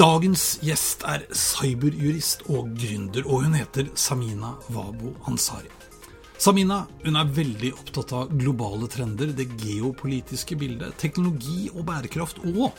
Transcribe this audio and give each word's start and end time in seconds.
Dagens 0.00 0.54
gjest 0.64 1.02
er 1.04 1.26
cyberjurist 1.36 2.46
og 2.48 2.70
gründer, 2.72 3.26
og 3.26 3.42
hun 3.44 3.56
heter 3.58 3.90
Samina 4.00 4.54
Wabo 4.72 5.10
Ansari. 5.28 5.68
Samina 6.40 6.78
hun 7.02 7.18
er 7.20 7.34
veldig 7.36 7.74
opptatt 7.74 8.14
av 8.16 8.30
globale 8.32 8.88
trender, 8.88 9.34
det 9.36 9.50
geopolitiske 9.60 10.56
bildet, 10.56 10.94
teknologi 11.02 11.66
og 11.74 11.84
bærekraft, 11.90 12.40
og 12.48 12.72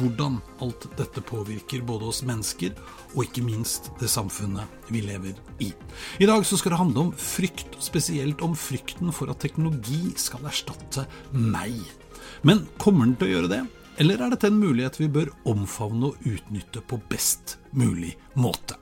hvordan 0.00 0.40
alt 0.66 0.88
dette 0.98 1.22
påvirker 1.22 1.86
både 1.86 2.10
oss 2.10 2.24
mennesker 2.26 2.74
og 3.12 3.22
ikke 3.22 3.46
minst 3.46 3.92
det 4.02 4.10
samfunnet 4.10 4.90
vi 4.90 5.04
lever 5.06 5.38
i. 5.62 5.70
I 6.18 6.26
dag 6.26 6.42
så 6.42 6.58
skal 6.58 6.74
det 6.74 6.82
handle 6.82 7.06
om 7.06 7.14
frykt, 7.14 7.78
spesielt 7.78 8.42
om 8.42 8.58
frykten 8.58 9.14
for 9.14 9.30
at 9.30 9.38
teknologi 9.46 10.10
skal 10.18 10.50
erstatte 10.50 11.06
meg. 11.30 11.78
Men 12.42 12.66
kommer 12.82 13.06
den 13.06 13.14
til 13.22 13.30
å 13.30 13.34
gjøre 13.36 13.54
det? 13.60 13.62
Eller 14.02 14.18
er 14.18 14.32
dette 14.32 14.48
en 14.50 14.56
mulighet 14.58 14.96
vi 14.98 15.06
bør 15.12 15.28
omfavne 15.46 16.08
og 16.10 16.26
utnytte 16.26 16.80
på 16.82 16.98
best 17.10 17.58
mulig 17.78 18.16
måte? 18.34 18.74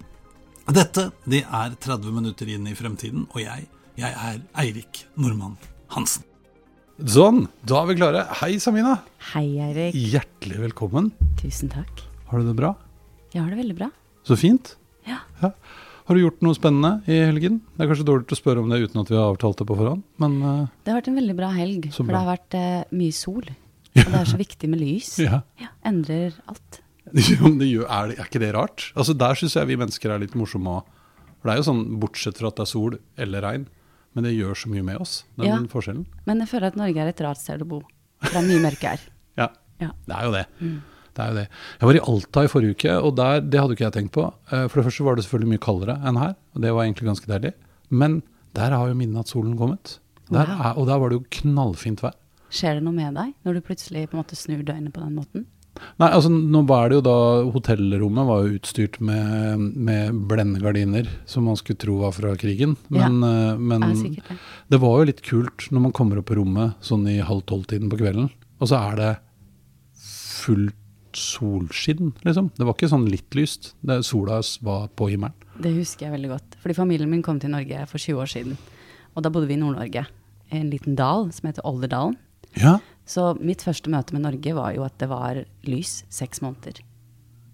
Dette 0.73 1.11
det 1.29 1.43
er 1.45 1.75
30 1.77 2.15
minutter 2.17 2.49
inn 2.49 2.69
i 2.71 2.73
fremtiden, 2.79 3.27
og 3.29 3.43
jeg, 3.43 3.67
jeg 4.01 4.09
er 4.09 4.39
Eirik 4.63 5.03
Normann 5.21 5.59
Hansen. 5.93 6.25
Sånn, 7.03 7.45
da 7.67 7.83
er 7.83 7.91
vi 7.91 7.99
klare. 7.99 8.25
Hei, 8.41 8.55
Samina. 8.63 8.95
Hei, 9.35 9.59
Eirik. 9.61 9.97
Hjertelig 10.15 10.61
velkommen. 10.63 11.11
Tusen 11.41 11.73
takk. 11.73 12.05
Har 12.31 12.41
du 12.41 12.49
det 12.49 12.57
bra? 12.57 12.73
Jeg 13.35 13.43
har 13.43 13.51
det 13.53 13.59
veldig 13.59 13.77
bra. 13.83 13.89
Så 14.29 14.39
fint. 14.41 14.77
Ja. 15.09 15.19
Ja. 15.43 15.51
Har 16.09 16.17
du 16.17 16.23
gjort 16.23 16.41
noe 16.47 16.57
spennende 16.57 17.03
i 17.11 17.19
helgen? 17.27 17.61
Det 17.75 17.85
er 17.85 17.91
kanskje 17.91 18.07
dårlig 18.09 18.33
å 18.33 18.39
spørre 18.39 18.63
om 18.65 18.73
det 18.73 18.81
uten 18.87 19.03
at 19.03 19.13
vi 19.13 19.19
har 19.19 19.29
avtalt 19.35 19.61
det 19.61 19.67
på 19.69 19.77
forhånd, 19.77 20.07
men 20.23 20.39
uh, 20.41 20.71
Det 20.85 20.93
har 20.95 21.03
vært 21.03 21.11
en 21.13 21.21
veldig 21.21 21.37
bra 21.39 21.51
helg, 21.57 21.91
for 21.93 22.09
bra. 22.09 22.15
det 22.15 22.23
har 22.23 22.31
vært 22.33 22.57
uh, 22.57 22.97
mye 23.03 23.17
sol. 23.17 23.53
Og 23.93 24.09
det 24.09 24.21
er 24.23 24.29
så 24.31 24.39
viktig 24.41 24.69
med 24.73 24.81
lys. 24.81 25.11
ja. 25.21 25.43
Ja, 25.61 25.69
endrer 25.85 26.33
alt. 26.49 26.79
Jo, 27.13 27.43
men 27.45 27.59
det 27.61 27.67
gjør, 27.69 27.85
er, 27.91 28.09
det, 28.09 28.19
er 28.23 28.29
ikke 28.31 28.41
det 28.41 28.53
rart? 28.55 28.85
Altså 28.97 29.13
Der 29.19 29.35
syns 29.37 29.57
jeg 29.59 29.67
vi 29.69 29.77
mennesker 29.77 30.13
er 30.15 30.21
litt 30.23 30.37
morsomme 30.39 30.71
òg. 30.79 30.85
For 31.43 31.51
det 31.51 31.55
er 31.57 31.59
jo 31.61 31.67
sånn, 31.67 31.83
bortsett 32.01 32.39
fra 32.39 32.49
at 32.53 32.57
det 32.61 32.63
er 32.65 32.71
sol 32.71 32.95
eller 33.21 33.43
regn, 33.43 33.65
men 34.15 34.25
det 34.25 34.33
gjør 34.37 34.55
så 34.63 34.71
mye 34.71 34.85
med 34.87 35.01
oss, 35.03 35.25
den 35.37 35.49
Ja. 35.51 35.59
forskjellen. 35.69 36.07
Men 36.25 36.39
jeg 36.45 36.49
føler 36.53 36.69
at 36.71 36.77
Norge 36.79 37.03
er 37.03 37.11
et 37.11 37.21
rart 37.27 37.41
sted 37.43 37.61
å 37.65 37.69
bo. 37.69 37.81
For 38.23 38.31
det 38.31 38.41
er 38.45 38.49
mye 38.49 38.63
mørke 38.71 38.95
her. 38.95 39.03
Ja, 39.43 39.49
Ja. 39.83 39.91
det 40.07 40.15
er 40.17 40.25
jo 40.29 40.33
det. 40.39 40.45
Det 41.13 41.21
er 41.25 41.29
jo 41.29 41.37
det. 41.43 41.47
Jeg 41.83 41.89
var 41.91 41.99
i 41.99 42.03
Alta 42.15 42.45
i 42.47 42.51
forrige 42.55 42.77
uke, 42.79 42.93
og 43.03 43.17
der, 43.19 43.41
det 43.45 43.61
hadde 43.61 43.75
ikke 43.77 43.85
jeg 43.91 43.97
tenkt 43.99 44.13
på. 44.15 44.25
Eh, 44.53 44.69
For 44.71 44.79
det 44.81 44.87
første 44.87 45.05
var 45.05 45.17
det 45.19 45.25
selvfølgelig 45.27 45.53
mye 45.53 45.65
kaldere 45.67 45.99
enn 46.09 46.17
her, 46.23 46.35
og 46.55 46.63
det 46.65 46.73
var 46.73 46.87
egentlig 46.87 47.11
ganske 47.11 47.29
deilig. 47.29 47.53
Men 47.91 48.23
der 48.57 48.71
har 48.73 48.89
jo 48.89 48.95
midnattssolen 48.97 49.59
kommet. 49.59 49.99
Der 50.31 50.47
Wow. 50.49 50.63
er, 50.71 50.79
og 50.79 50.87
der 50.89 50.99
var 51.03 51.11
det 51.11 51.19
jo 51.21 51.27
knallfint 51.43 52.01
vær. 52.07 52.15
Skjer 52.53 52.79
det 52.79 52.85
noe 52.85 52.97
med 52.97 53.17
deg 53.17 53.33
når 53.47 53.59
du 53.59 53.65
plutselig 53.65 54.07
på 54.11 54.17
en 54.17 54.23
måte 54.23 54.39
snur 54.39 54.63
døgnet 54.67 54.93
på 54.95 55.03
den 55.03 55.17
måten? 55.17 55.49
Nei, 55.97 56.11
altså 56.13 56.29
nå 56.29 56.61
var 56.69 56.91
det 56.91 56.99
jo 56.99 57.05
da 57.07 57.17
Hotellrommet 57.55 58.29
var 58.29 58.43
jo 58.45 58.59
utstyrt 58.59 58.99
med, 59.01 59.63
med 59.73 60.19
blendegardiner, 60.29 61.09
som 61.27 61.47
man 61.49 61.57
skulle 61.57 61.81
tro 61.81 61.97
var 62.03 62.13
fra 62.13 62.35
krigen. 62.39 62.77
Ja. 62.93 63.09
Men, 63.09 63.25
ja, 63.25 63.57
men 63.57 63.87
er 63.89 63.97
sikkert 63.99 64.29
det. 64.29 64.37
det 64.75 64.81
var 64.85 65.01
jo 65.01 65.09
litt 65.09 65.25
kult 65.25 65.67
når 65.73 65.87
man 65.89 65.95
kommer 65.97 66.21
opp 66.21 66.29
på 66.29 66.37
rommet 66.39 66.77
sånn 66.85 67.09
i 67.11 67.19
halv 67.25 67.47
tolv-tiden 67.49 67.89
på 67.93 68.03
kvelden, 68.05 68.29
og 68.61 68.69
så 68.69 68.83
er 68.93 69.01
det 69.01 69.11
fullt 70.43 70.77
solskinn, 71.17 72.13
liksom. 72.25 72.51
Det 72.57 72.65
var 72.65 72.77
ikke 72.77 72.89
sånn 72.93 73.09
litt 73.11 73.37
lyst. 73.37 73.73
Det, 73.85 74.01
sola 74.07 74.41
var 74.65 74.87
på 74.97 75.11
himmelen. 75.13 75.37
Det 75.61 75.73
husker 75.77 76.07
jeg 76.07 76.15
veldig 76.15 76.31
godt. 76.33 76.57
Fordi 76.63 76.77
familien 76.77 77.11
min 77.11 77.25
kom 77.25 77.41
til 77.41 77.53
Norge 77.53 77.85
for 77.91 78.01
20 78.01 78.23
år 78.23 78.31
siden. 78.33 78.57
Og 79.13 79.25
da 79.25 79.33
bodde 79.33 79.51
vi 79.51 79.59
i 79.59 79.61
Nord-Norge. 79.61 80.07
I 80.53 80.61
en 80.61 80.71
liten 80.73 80.97
dal 80.97 81.29
som 81.37 81.51
heter 81.51 81.67
Olderdalen. 81.69 82.17
Ja. 82.61 82.79
Så 83.09 83.33
mitt 83.41 83.63
første 83.67 83.91
møte 83.93 84.15
med 84.15 84.25
Norge 84.25 84.55
var 84.57 84.73
jo 84.77 84.85
at 84.87 84.97
det 85.03 85.09
var 85.11 85.43
lys 85.67 86.03
seks 86.13 86.43
måneder. 86.45 86.81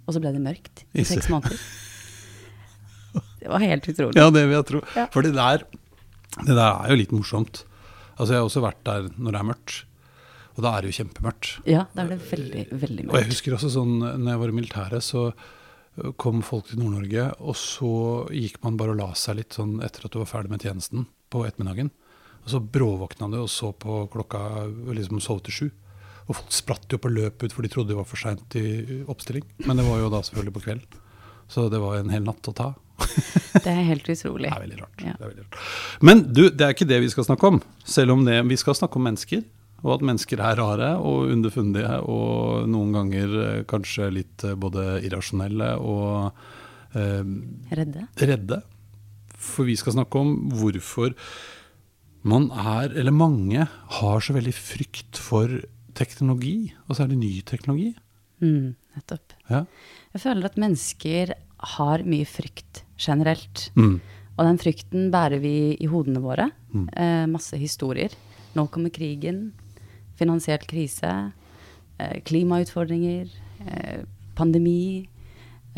Og 0.09 0.17
så 0.17 0.23
ble 0.25 0.33
det 0.35 0.43
mørkt 0.45 0.85
i 0.97 1.05
seks 1.09 1.29
måneder. 1.33 1.59
Det 3.39 3.47
var 3.49 3.63
helt 3.63 3.87
utrolig. 3.89 4.19
ja, 4.19 4.31
det 4.35 4.41
vil 4.49 4.57
jeg 4.57 4.67
tro. 4.67 4.81
Ja. 4.99 5.05
For 5.15 5.23
det 5.25 5.31
der, 5.37 5.63
det 6.43 6.55
der 6.59 6.65
er 6.83 6.91
jo 6.91 6.97
litt 6.99 7.13
morsomt. 7.15 7.61
Altså 8.19 8.35
Jeg 8.35 8.41
har 8.43 8.49
også 8.49 8.63
vært 8.65 8.81
der 8.85 9.07
når 9.15 9.31
det 9.37 9.39
er 9.41 9.47
mørkt, 9.47 9.77
og 10.57 10.65
da 10.67 10.73
er 10.75 10.83
det 10.83 10.91
jo 10.91 10.97
kjempemørkt. 10.99 11.51
Ja, 11.71 11.85
da 11.95 12.03
er 12.03 12.11
det 12.17 12.19
veldig, 12.33 12.65
veldig 12.83 13.07
Og 13.09 13.15
jeg 13.21 13.29
husker 13.31 13.55
også 13.55 13.71
sånn, 13.77 13.95
når 14.03 14.33
jeg 14.33 14.43
var 14.43 14.53
i 14.53 14.57
militæret, 14.59 15.07
så 15.07 15.23
kom 16.19 16.43
folk 16.47 16.67
til 16.69 16.83
Nord-Norge, 16.83 17.29
og 17.39 17.57
så 17.59 17.93
gikk 18.35 18.59
man 18.67 18.77
bare 18.79 18.97
og 18.97 19.01
la 19.01 19.09
seg 19.19 19.39
litt 19.39 19.55
sånn 19.57 19.79
etter 19.87 20.07
at 20.09 20.15
du 20.15 20.19
var 20.21 20.29
ferdig 20.35 20.51
med 20.53 20.67
tjenesten 20.67 21.07
på 21.31 21.45
ettermiddagen. 21.47 21.93
Og 22.49 22.55
så 22.55 22.63
bråvåkna 22.65 23.29
du 23.29 23.43
og 23.43 23.51
så 23.53 23.75
på 23.77 24.07
klokka 24.09 24.39
og 24.65 24.95
liksom 24.97 25.21
sov 25.21 25.43
til 25.45 25.53
sju. 25.53 25.67
Og 26.29 26.37
folk 26.39 26.53
spratt 26.57 26.89
jo 26.93 26.97
på 27.01 27.11
løp 27.13 27.45
ut, 27.45 27.53
for 27.53 27.65
de 27.65 27.69
trodde 27.73 27.93
det 27.93 27.99
var 27.99 28.07
for 28.09 28.21
seint 28.21 28.57
i 28.57 29.03
oppstilling. 29.05 29.45
Men 29.67 29.77
det 29.77 29.85
var 29.85 30.01
jo 30.01 30.09
da 30.13 30.23
selvfølgelig 30.25 30.55
på 30.57 30.63
kvelden. 30.65 31.03
Så 31.53 31.67
det 31.73 31.81
var 31.81 31.99
en 32.01 32.09
hel 32.13 32.25
natt 32.25 32.49
å 32.49 32.55
ta. 32.57 32.71
Det 33.59 33.69
er 33.73 33.85
helt 33.89 34.09
utrolig. 34.09 34.49
Det 34.49 34.57
er 34.57 34.63
veldig 34.65 34.79
rart. 34.81 35.03
Ja. 35.05 35.13
Det 35.19 35.25
er 35.25 35.31
veldig 35.33 35.45
rart. 35.45 35.59
Men 36.05 36.21
du, 36.33 36.43
det 36.49 36.65
er 36.67 36.73
ikke 36.75 36.89
det 36.89 36.99
vi 37.05 37.11
skal 37.13 37.27
snakke 37.29 37.49
om. 37.53 37.61
Selv 37.89 38.15
om 38.15 38.25
det, 38.27 38.37
vi 38.49 38.59
skal 38.61 38.77
snakke 38.77 39.01
om 39.01 39.07
mennesker. 39.09 39.45
Og 39.85 39.93
at 39.99 40.05
mennesker 40.09 40.41
er 40.45 40.57
rare 40.61 40.91
og 41.01 41.29
underfundige 41.33 42.01
og 42.09 42.65
noen 42.71 42.97
ganger 42.97 43.37
eh, 43.45 43.61
kanskje 43.71 44.09
litt 44.15 44.45
eh, 44.49 44.57
både 44.59 44.87
irrasjonelle 45.07 45.71
og 45.79 46.97
eh, 46.97 47.29
Redde. 47.81 48.09
redde. 48.25 48.61
For 49.39 49.69
vi 49.69 49.77
skal 49.79 49.95
snakke 50.01 50.21
om 50.25 50.35
hvorfor 50.59 51.15
man 52.29 52.51
er, 52.53 52.93
eller 52.99 53.15
mange, 53.15 53.65
har 53.99 54.25
så 54.25 54.37
veldig 54.37 54.55
frykt 54.55 55.19
for 55.21 55.53
teknologi, 55.99 56.73
og 56.87 56.99
særlig 56.99 57.19
ny 57.19 57.33
teknologi. 57.49 57.93
Mm, 58.45 58.77
nettopp. 58.97 59.35
Ja. 59.51 59.65
Jeg 60.15 60.23
føler 60.23 60.49
at 60.49 60.61
mennesker 60.61 61.35
har 61.79 62.05
mye 62.07 62.29
frykt 62.29 62.85
generelt. 63.01 63.69
Mm. 63.79 63.99
Og 64.39 64.47
den 64.47 64.61
frykten 64.63 65.09
bærer 65.11 65.43
vi 65.43 65.75
i 65.75 65.89
hodene 65.91 66.23
våre. 66.23 66.51
Mm. 66.71 66.87
Eh, 66.93 67.25
masse 67.31 67.59
historier. 67.59 68.15
Nå 68.55 68.69
kommer 68.73 68.93
krigen, 68.95 69.49
finansiell 70.19 70.63
krise, 70.71 71.33
eh, 71.99 72.21
klimautfordringer, 72.23 73.27
eh, 73.67 74.05
pandemi. 74.39 75.09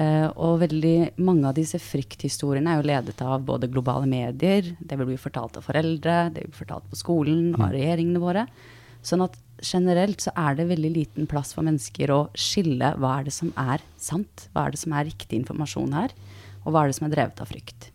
Eh, 0.01 0.29
og 0.39 0.61
veldig 0.63 1.21
mange 1.21 1.49
av 1.49 1.57
disse 1.59 1.81
frykthistoriene 1.83 2.73
er 2.73 2.81
jo 2.81 2.89
ledet 2.89 3.21
av 3.27 3.43
både 3.45 3.69
globale 3.73 4.09
medier, 4.09 4.73
det 4.79 4.99
vil 4.99 5.11
bli 5.11 5.21
fortalt 5.21 5.59
av 5.59 5.67
foreldre, 5.67 6.31
det 6.33 6.45
vil 6.45 6.53
bli 6.53 6.61
fortalt 6.63 6.87
på 6.91 7.01
skolen 7.01 7.51
og 7.57 7.65
av 7.67 7.75
regjeringene 7.75 8.23
våre. 8.23 8.47
Sånn 9.07 9.25
at 9.25 9.37
generelt 9.65 10.23
så 10.25 10.33
er 10.39 10.57
det 10.57 10.69
veldig 10.71 10.93
liten 10.95 11.29
plass 11.29 11.53
for 11.57 11.67
mennesker 11.67 12.13
å 12.15 12.21
skille 12.39 12.95
hva 13.01 13.19
er 13.19 13.29
det 13.29 13.35
som 13.37 13.53
er 13.61 13.83
sant, 14.01 14.47
hva 14.55 14.67
er 14.67 14.75
det 14.75 14.81
som 14.81 14.95
er 14.97 15.09
riktig 15.09 15.41
informasjon 15.43 15.97
her, 15.97 16.15
og 16.65 16.73
hva 16.73 16.85
er 16.85 16.93
det 16.93 16.99
som 17.01 17.09
er 17.09 17.15
drevet 17.17 17.43
av 17.43 17.51
frykt. 17.51 17.91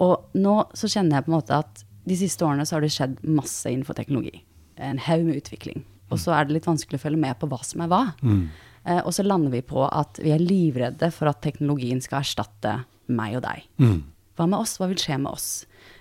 Og 0.00 0.36
nå 0.38 0.56
så 0.78 0.90
kjenner 0.90 1.18
jeg 1.18 1.26
på 1.26 1.32
en 1.32 1.38
måte 1.38 1.62
at 1.64 1.84
de 2.10 2.16
siste 2.18 2.46
årene 2.46 2.66
så 2.66 2.76
har 2.76 2.84
det 2.84 2.92
skjedd 2.94 3.18
masse 3.26 3.70
innenfor 3.70 3.98
teknologi. 3.98 4.42
En 4.80 5.00
haug 5.06 5.26
med 5.26 5.42
utvikling. 5.42 5.84
Og 6.10 6.18
så 6.18 6.34
er 6.34 6.46
det 6.46 6.56
litt 6.56 6.66
vanskelig 6.66 6.98
å 6.98 7.04
følge 7.04 7.20
med 7.22 7.38
på 7.38 7.48
hva 7.50 7.60
som 7.66 7.84
er 7.84 7.90
hva. 7.90 8.02
Eh, 8.24 8.69
og 9.04 9.12
så 9.12 9.22
lander 9.26 9.50
vi 9.52 9.60
på 9.62 9.82
at 9.92 10.18
vi 10.22 10.30
er 10.32 10.38
livredde 10.40 11.10
for 11.12 11.28
at 11.28 11.42
teknologien 11.44 12.00
skal 12.00 12.22
erstatte 12.22 12.78
meg 13.08 13.36
og 13.36 13.42
deg. 13.44 13.66
Mm. 13.78 14.02
Hva 14.38 14.46
med 14.48 14.58
oss? 14.62 14.78
Hva 14.80 14.88
vil 14.88 14.96
skje 15.00 15.18
med 15.20 15.32
oss? 15.32 15.48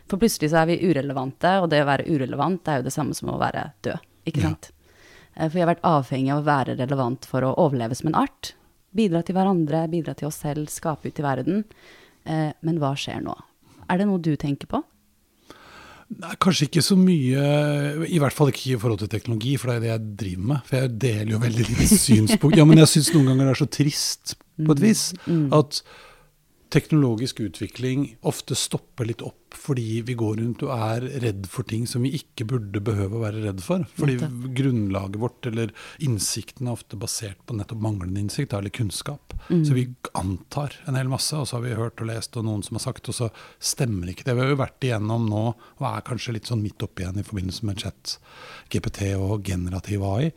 For 0.07 0.17
plutselig 0.17 0.49
så 0.53 0.61
er 0.61 0.69
vi 0.71 0.77
urelevante, 0.87 1.51
og 1.61 1.69
det 1.69 1.81
å 1.83 1.87
være 1.89 2.07
urelevant 2.07 2.67
er 2.71 2.79
jo 2.79 2.87
det 2.87 2.93
samme 2.95 3.13
som 3.17 3.29
å 3.33 3.39
være 3.41 3.71
død. 3.85 3.99
Ikke 4.25 4.41
Ja. 4.41 4.49
sant? 4.49 4.71
Eh, 5.35 5.47
For 5.49 5.53
vi 5.57 5.59
har 5.61 5.75
vært 5.75 5.83
avhengig 5.83 6.31
av 6.33 6.41
å 6.43 6.47
være 6.47 6.77
relevant 6.79 7.25
for 7.25 7.41
å 7.41 7.55
overleve 7.57 7.95
som 7.95 8.07
en 8.07 8.15
art. 8.15 8.53
Bidra 8.95 9.23
til 9.23 9.35
hverandre, 9.35 9.87
bidra 9.89 10.15
til 10.15 10.27
oss 10.27 10.37
selv, 10.41 10.67
skape 10.69 11.05
ut 11.07 11.19
i 11.19 11.21
verden. 11.23 11.65
Eh, 12.25 12.53
Men 12.61 12.79
hva 12.79 12.95
skjer 12.95 13.21
nå? 13.21 13.35
Er 13.89 13.97
det 13.97 14.07
noe 14.07 14.17
du 14.19 14.35
tenker 14.35 14.67
på? 14.67 14.83
Nei, 16.09 16.33
kanskje 16.41 16.65
ikke 16.65 16.81
så 16.81 16.95
mye, 16.97 17.41
i 18.09 18.17
hvert 18.17 18.33
fall 18.33 18.49
ikke 18.49 18.71
i 18.73 18.77
forhold 18.81 19.03
til 19.03 19.11
teknologi, 19.11 19.53
for 19.61 19.69
det 19.69 19.75
er 19.77 19.83
det 19.83 19.89
jeg 19.91 20.13
driver 20.23 20.47
med. 20.51 20.63
For 20.65 20.81
jeg 20.81 20.93
deler 21.03 21.33
jo 21.35 21.41
veldig 21.43 21.65
lite 21.67 21.97
synspunkt. 22.07 22.57
Ja, 22.57 22.65
men 22.65 22.81
jeg 22.81 22.89
syns 22.95 23.11
noen 23.13 23.29
ganger 23.29 23.49
det 23.49 23.53
er 23.53 23.61
så 23.61 23.69
trist, 23.77 24.33
på 24.59 24.73
et 24.75 24.81
vis, 24.83 25.03
at 25.55 25.81
teknologisk 26.69 27.39
utvikling 27.39 28.15
ofte 28.29 28.55
stopper 28.57 29.07
litt 29.09 29.23
opp 29.25 29.49
fordi 29.57 30.01
vi 30.05 30.13
går 30.13 30.35
rundt 30.37 30.61
og 30.65 30.71
er 30.75 31.05
redd 31.23 31.47
for 31.49 31.65
ting 31.65 31.87
som 31.89 32.03
vi 32.05 32.11
ikke 32.19 32.45
burde 32.51 32.81
behøve 32.85 33.17
å 33.17 33.23
være 33.23 33.41
redd 33.47 33.63
for. 33.65 33.81
Fordi 33.97 34.19
grunnlaget 34.57 35.17
vårt, 35.21 35.47
eller 35.49 35.73
innsikten, 36.05 36.67
er 36.69 36.77
ofte 36.77 36.99
basert 37.01 37.39
på 37.49 37.57
nettopp 37.57 37.81
manglende 37.81 38.21
innsikt, 38.21 38.53
eller 38.53 38.69
kunnskap. 38.73 39.33
Så 39.49 39.73
vi 39.73 39.87
antar 40.13 40.77
en 40.85 40.99
hel 40.99 41.09
masse, 41.09 41.33
og 41.33 41.49
så 41.49 41.57
har 41.57 41.65
vi 41.65 41.73
hørt 41.79 42.03
og 42.03 42.11
lest, 42.11 42.37
og 42.37 42.45
noen 42.45 42.61
som 42.65 42.77
har 42.77 42.85
sagt, 42.85 43.09
og 43.09 43.17
så 43.17 43.31
stemmer 43.57 44.13
ikke 44.13 44.27
det. 44.29 44.37
Vi 44.37 44.45
har 44.45 44.53
jo 44.53 44.61
vært 44.61 44.85
igjennom 44.85 45.25
nå, 45.33 45.43
og 45.81 45.85
er 45.89 46.05
kanskje 46.05 46.37
litt 46.37 46.49
sånn 46.53 46.61
midt 46.61 46.85
oppi 46.85 47.07
igjen 47.07 47.21
i 47.23 47.25
forbindelse 47.25 47.65
med 47.65 47.81
chat, 47.81 48.19
GPT 48.69 49.15
og 49.17 49.39
generativ 49.49 50.05
AI. 50.05 50.29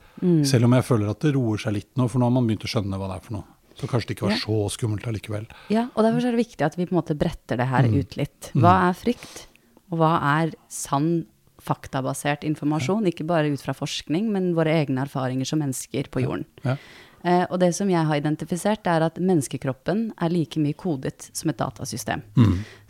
Selv 0.49 0.71
om 0.71 0.79
jeg 0.79 0.89
føler 0.89 1.13
at 1.13 1.21
det 1.21 1.37
roer 1.37 1.61
seg 1.61 1.77
litt 1.77 1.93
nå, 2.01 2.09
for 2.09 2.23
nå 2.23 2.31
har 2.31 2.39
man 2.41 2.49
begynt 2.49 2.65
å 2.65 2.73
skjønne 2.73 2.97
hva 2.97 3.13
det 3.13 3.21
er 3.21 3.29
for 3.29 3.43
noe. 3.43 3.52
Så 3.79 3.89
kanskje 3.89 4.09
det 4.13 4.17
ikke 4.17 4.29
var 4.29 4.37
så 4.41 4.59
skummelt 4.75 5.07
allikevel. 5.09 5.47
Ja, 5.73 5.89
og 5.97 6.05
derfor 6.05 6.27
er 6.29 6.35
det 6.37 6.43
viktig 6.47 6.65
at 6.67 6.77
vi 6.79 6.87
på 6.87 6.93
en 6.95 7.01
måte 7.03 7.17
bretter 7.19 7.57
det 7.57 7.67
her 7.69 7.89
Mm. 7.89 7.99
ut 8.01 8.17
litt. 8.17 8.51
Hva 8.55 8.89
er 8.91 8.93
frykt, 8.95 9.47
og 9.91 9.99
hva 9.99 10.13
er 10.43 10.53
sann 10.69 11.27
faktabasert 11.63 12.43
informasjon? 12.45 13.07
Ikke 13.07 13.27
bare 13.27 13.51
ut 13.53 13.63
fra 13.63 13.73
forskning, 13.77 14.31
men 14.35 14.53
våre 14.55 14.75
egne 14.83 15.05
erfaringer 15.07 15.47
som 15.47 15.61
mennesker 15.63 16.11
på 16.11 16.23
jorden. 16.25 16.45
Ja. 16.65 16.77
Eh, 17.25 17.45
og 17.51 17.61
det 17.63 17.73
som 17.77 17.89
jeg 17.89 18.05
har 18.05 18.17
identifisert, 18.19 18.85
er 18.91 19.05
at 19.07 19.15
menneskekroppen 19.23 20.09
er 20.21 20.29
like 20.33 20.59
mye 20.59 20.75
kodet 20.75 21.29
som 21.33 21.51
et 21.53 21.57
datasystem. 21.61 22.23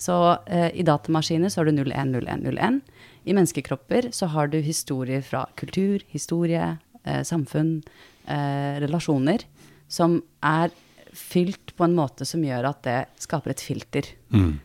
Så 0.01 0.17
eh, 0.49 0.71
i 0.73 0.83
datamaskiner 0.89 1.53
så 1.53 1.61
har 1.61 1.69
du 1.69 1.73
01, 1.85 2.15
01, 2.17 2.47
01. 2.49 2.81
I 3.29 3.35
menneskekropper 3.37 4.09
så 4.17 4.31
har 4.33 4.49
du 4.49 4.57
historier 4.65 5.21
fra 5.23 5.45
kultur, 5.61 6.01
historie, 6.09 6.79
eh, 7.05 7.21
samfunn, 7.29 7.83
eh, 8.27 8.81
relasjoner, 8.81 9.45
som 9.93 10.21
er 10.43 10.73
fylt 11.13 11.75
på 11.77 11.85
en 11.85 11.93
måte 11.99 12.25
som 12.25 12.41
gjør 12.41 12.71
at 12.71 12.79
det 12.87 12.99
skaper 13.21 13.53
et 13.53 13.61
filter. 13.61 14.07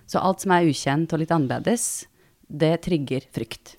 Så 0.08 0.22
alt 0.24 0.44
som 0.46 0.54
er 0.56 0.70
ukjent 0.70 1.12
og 1.12 1.20
litt 1.20 1.34
annerledes, 1.36 2.06
det 2.48 2.78
trigger 2.86 3.26
frykt. 3.36 3.76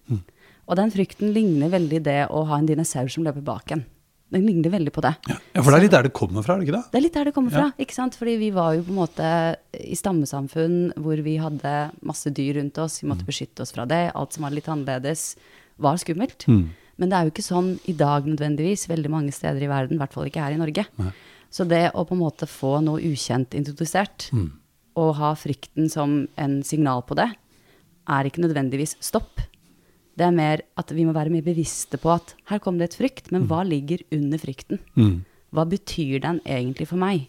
Og 0.69 0.77
den 0.77 0.91
frykten 0.93 1.31
ligner 1.33 1.71
veldig 1.73 2.03
det 2.05 2.19
å 2.29 2.43
ha 2.51 2.59
en 2.61 2.69
dinosaur 2.69 3.09
som 3.09 3.25
løper 3.25 3.41
bak 3.47 3.73
en. 3.73 3.87
Den 4.29 4.43
ligner 4.45 4.69
veldig 4.75 4.93
på 4.93 5.01
det. 5.01 5.15
Ja, 5.31 5.63
for 5.65 5.73
det 5.73 5.79
er 5.79 5.85
litt 5.87 5.93
der 5.95 6.05
det 6.05 6.13
kommer 6.13 6.45
fra, 6.45 6.59
er 6.59 6.61
det 6.61 6.67
ikke 6.69 6.75
det? 6.77 6.83
Det 6.93 6.99
er 6.99 7.05
litt 7.07 7.15
der 7.17 7.25
det 7.25 7.33
kommer 7.39 7.55
Ja. 7.55 7.63
fra. 7.63 7.69
ikke 7.81 7.95
sant? 7.97 8.19
Fordi 8.21 8.35
vi 8.37 8.51
var 8.53 8.75
jo 8.77 8.83
på 8.85 8.93
en 8.93 8.99
måte 9.01 9.31
i 9.73 9.97
stammesamfunn 9.97 10.93
hvor 11.01 11.23
vi 11.25 11.39
hadde 11.41 11.73
masse 12.05 12.29
dyr 12.37 12.59
rundt 12.61 12.77
oss, 12.85 13.01
vi 13.01 13.09
måtte 13.09 13.25
beskytte 13.25 13.65
oss 13.65 13.73
fra 13.73 13.87
det. 13.89 14.13
Alt 14.15 14.37
som 14.37 14.45
var 14.45 14.53
litt 14.53 14.69
annerledes, 14.69 15.37
var 15.81 15.97
skummelt. 15.97 16.45
Men 16.99 17.09
det 17.09 17.17
er 17.17 17.25
jo 17.25 17.33
ikke 17.33 17.47
sånn 17.49 17.73
i 17.89 17.95
dag 17.97 18.27
nødvendigvis 18.29 18.85
veldig 18.91 19.09
mange 19.17 19.33
steder 19.33 19.63
i 19.65 19.71
verden, 19.73 19.97
i 19.97 20.03
hvert 20.05 20.13
fall 20.13 20.27
ikke 20.29 20.45
her 20.45 20.53
i 20.53 20.61
Norge. 20.61 20.85
Så 21.51 21.65
det 21.65 21.91
å 21.95 22.05
på 22.05 22.15
en 22.15 22.21
måte 22.21 22.47
få 22.47 22.79
noe 22.85 23.01
ukjent 23.01 23.55
introdusert, 23.57 24.29
og 24.99 25.15
ha 25.17 25.35
frykten 25.39 25.89
som 25.89 26.27
en 26.37 26.63
signal 26.63 27.03
på 27.07 27.15
det, 27.17 27.29
er 28.09 28.25
ikke 28.25 28.43
nødvendigvis 28.43 28.97
stopp. 29.05 29.41
Det 30.19 30.27
er 30.27 30.35
mer 30.35 30.63
at 30.77 30.91
vi 30.91 31.05
må 31.07 31.13
være 31.15 31.31
mer 31.31 31.45
bevisste 31.47 31.99
på 32.03 32.11
at 32.11 32.35
her 32.51 32.59
kom 32.59 32.79
det 32.79 32.91
et 32.91 32.99
frykt, 32.99 33.31
men 33.31 33.47
hva 33.47 33.63
ligger 33.65 34.03
under 34.13 34.39
frykten? 34.39 34.81
Hva 35.55 35.65
betyr 35.65 36.21
den 36.21 36.41
egentlig 36.45 36.89
for 36.89 36.99
meg? 37.01 37.29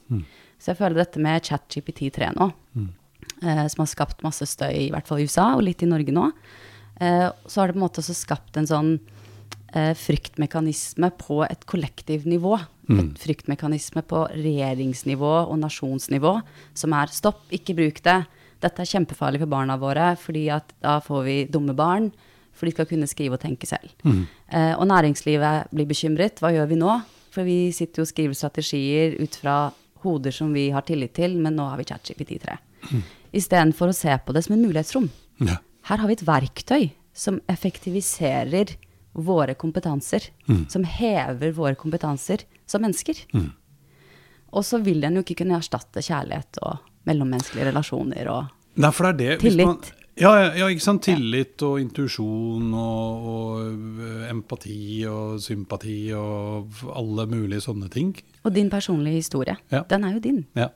Så 0.60 0.72
jeg 0.74 0.80
føler 0.81 0.98
dette 1.00 1.19
med 1.24 1.44
ChatGPT3 1.45 2.33
nå, 2.36 2.50
eh, 3.44 3.68
som 3.72 3.83
har 3.86 3.88
skapt 3.88 4.24
masse 4.25 4.44
støy, 4.45 4.88
i 4.88 4.92
hvert 4.92 5.07
fall 5.07 5.19
i 5.22 5.27
USA, 5.30 5.56
og 5.56 5.63
litt 5.63 5.83
i 5.83 5.88
Norge 5.88 6.12
nå, 6.12 6.31
eh, 7.00 7.30
så 7.48 7.62
har 7.62 7.68
det 7.68 7.77
på 7.77 7.80
en 7.80 7.86
måte 7.86 8.01
også 8.01 8.15
skapt 8.18 8.57
en 8.57 8.68
sånn 8.68 9.00
eh, 9.74 9.94
fryktmekanisme 9.98 11.12
på 11.19 11.44
et 11.48 11.66
kollektivt 11.69 12.27
nivå. 12.30 12.57
Et 12.89 13.19
fryktmekanisme 13.21 14.01
på 14.10 14.24
regjeringsnivå 14.33 15.33
og 15.44 15.60
nasjonsnivå, 15.62 16.31
som 16.74 16.95
er 16.98 17.12
stopp, 17.13 17.44
ikke 17.54 17.75
bruk 17.77 18.01
det. 18.01 18.24
Dette 18.63 18.81
er 18.81 18.89
kjempefarlig 18.89 19.44
for 19.44 19.51
barna 19.51 19.75
våre, 19.80 20.16
fordi 20.18 20.48
at 20.51 20.74
da 20.81 20.98
får 21.04 21.21
vi 21.27 21.38
dumme 21.54 21.75
barn. 21.77 22.10
For 22.57 22.68
de 22.68 22.74
skal 22.74 22.89
kunne 22.89 23.07
skrive 23.07 23.38
og 23.38 23.44
tenke 23.44 23.69
selv. 23.69 23.94
Eh, 24.04 24.74
og 24.74 24.88
næringslivet 24.89 25.69
blir 25.72 25.88
bekymret. 25.88 26.42
Hva 26.42 26.51
gjør 26.51 26.68
vi 26.74 26.80
nå? 26.81 26.98
For 27.31 27.48
vi 27.48 27.69
sitter 27.72 28.01
jo 28.01 28.07
og 28.07 28.10
skriver 28.10 28.36
strategier 28.36 29.15
ut 29.22 29.38
fra 29.39 29.69
hoder 30.04 30.33
som 30.36 30.51
vi 30.56 30.69
har 30.74 30.83
tillit 30.88 31.13
til, 31.15 31.38
men 31.39 31.56
nå 31.56 31.69
har 31.69 31.80
vi 31.80 31.88
ChatGPT3. 31.88 32.57
Mm. 32.89 33.04
Istedenfor 33.39 33.92
å 33.92 33.95
se 33.95 34.18
på 34.25 34.36
det 34.36 34.44
som 34.44 34.57
en 34.57 34.65
mulighetsrom. 34.65 35.07
Ja. 35.45 35.60
Her 35.88 36.01
har 36.01 36.10
vi 36.10 36.18
et 36.18 36.25
verktøy 36.27 36.89
som 37.15 37.39
effektiviserer 37.51 38.75
våre 39.25 39.56
kompetanser. 39.60 40.30
Som 40.69 40.83
hever 40.83 41.51
våre 41.57 41.75
kompetanser 41.75 42.45
som 42.69 42.81
mennesker. 42.86 43.25
Og 44.50 44.66
så 44.66 44.80
vil 44.81 45.01
den 45.04 45.19
jo 45.19 45.25
ikke 45.25 45.42
kunne 45.44 45.60
erstatte 45.60 46.01
kjærlighet 46.06 46.62
og 46.66 46.86
mellommenneskelige 47.10 47.69
relasjoner 47.69 48.31
og 48.33 48.56
Nei, 48.80 48.92
det 48.92 49.16
det. 49.18 49.31
Tillit. 49.42 49.68
Man, 49.68 49.80
ja, 50.19 50.31
ja, 50.56 50.68
ikke 50.71 50.83
sant. 50.83 51.04
Tillit 51.04 51.60
og 51.68 51.81
intuisjon 51.81 52.69
og, 52.71 53.25
og 53.31 54.04
øh, 54.06 54.21
empati 54.30 55.04
og 55.10 55.42
sympati 55.44 55.98
og 56.15 56.80
alle 56.95 57.25
mulige 57.27 57.65
sånne 57.65 57.89
ting. 57.92 58.13
Og 58.44 58.54
din 58.56 58.69
personlige 58.72 59.19
historie. 59.19 59.57
Ja. 59.74 59.83
Den 59.89 60.06
er 60.07 60.15
jo 60.15 60.24
din. 60.24 60.45
Ja. 60.56 60.69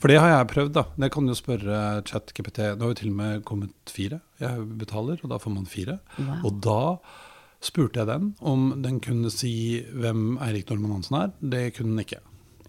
For 0.00 0.12
det 0.12 0.18
har 0.20 0.30
jeg 0.30 0.48
prøvd, 0.52 0.72
da. 0.76 0.84
Det 0.96 1.10
kan 1.12 1.28
du 1.28 1.34
spørre 1.36 2.02
ChatGPT. 2.08 2.58
Det 2.76 2.84
har 2.84 2.92
jo 2.92 2.96
til 2.96 3.12
og 3.12 3.20
med 3.20 3.44
kommet 3.48 3.92
fire. 3.92 4.20
Jeg 4.40 4.66
betaler, 4.80 5.20
og 5.22 5.32
da 5.32 5.40
får 5.40 5.54
man 5.54 5.68
fire. 5.68 5.98
Wow. 6.18 6.48
Og 6.48 6.60
da 6.64 6.80
spurte 7.66 8.00
jeg 8.02 8.08
den 8.08 8.30
om 8.46 8.68
den 8.84 9.00
kunne 9.04 9.30
si 9.34 9.52
hvem 9.92 10.36
Eirik 10.46 10.70
Normann 10.72 10.96
Hansen 10.98 11.18
er. 11.20 11.32
Det 11.42 11.64
kunne 11.76 11.94
den 11.96 12.04
ikke. 12.06 12.22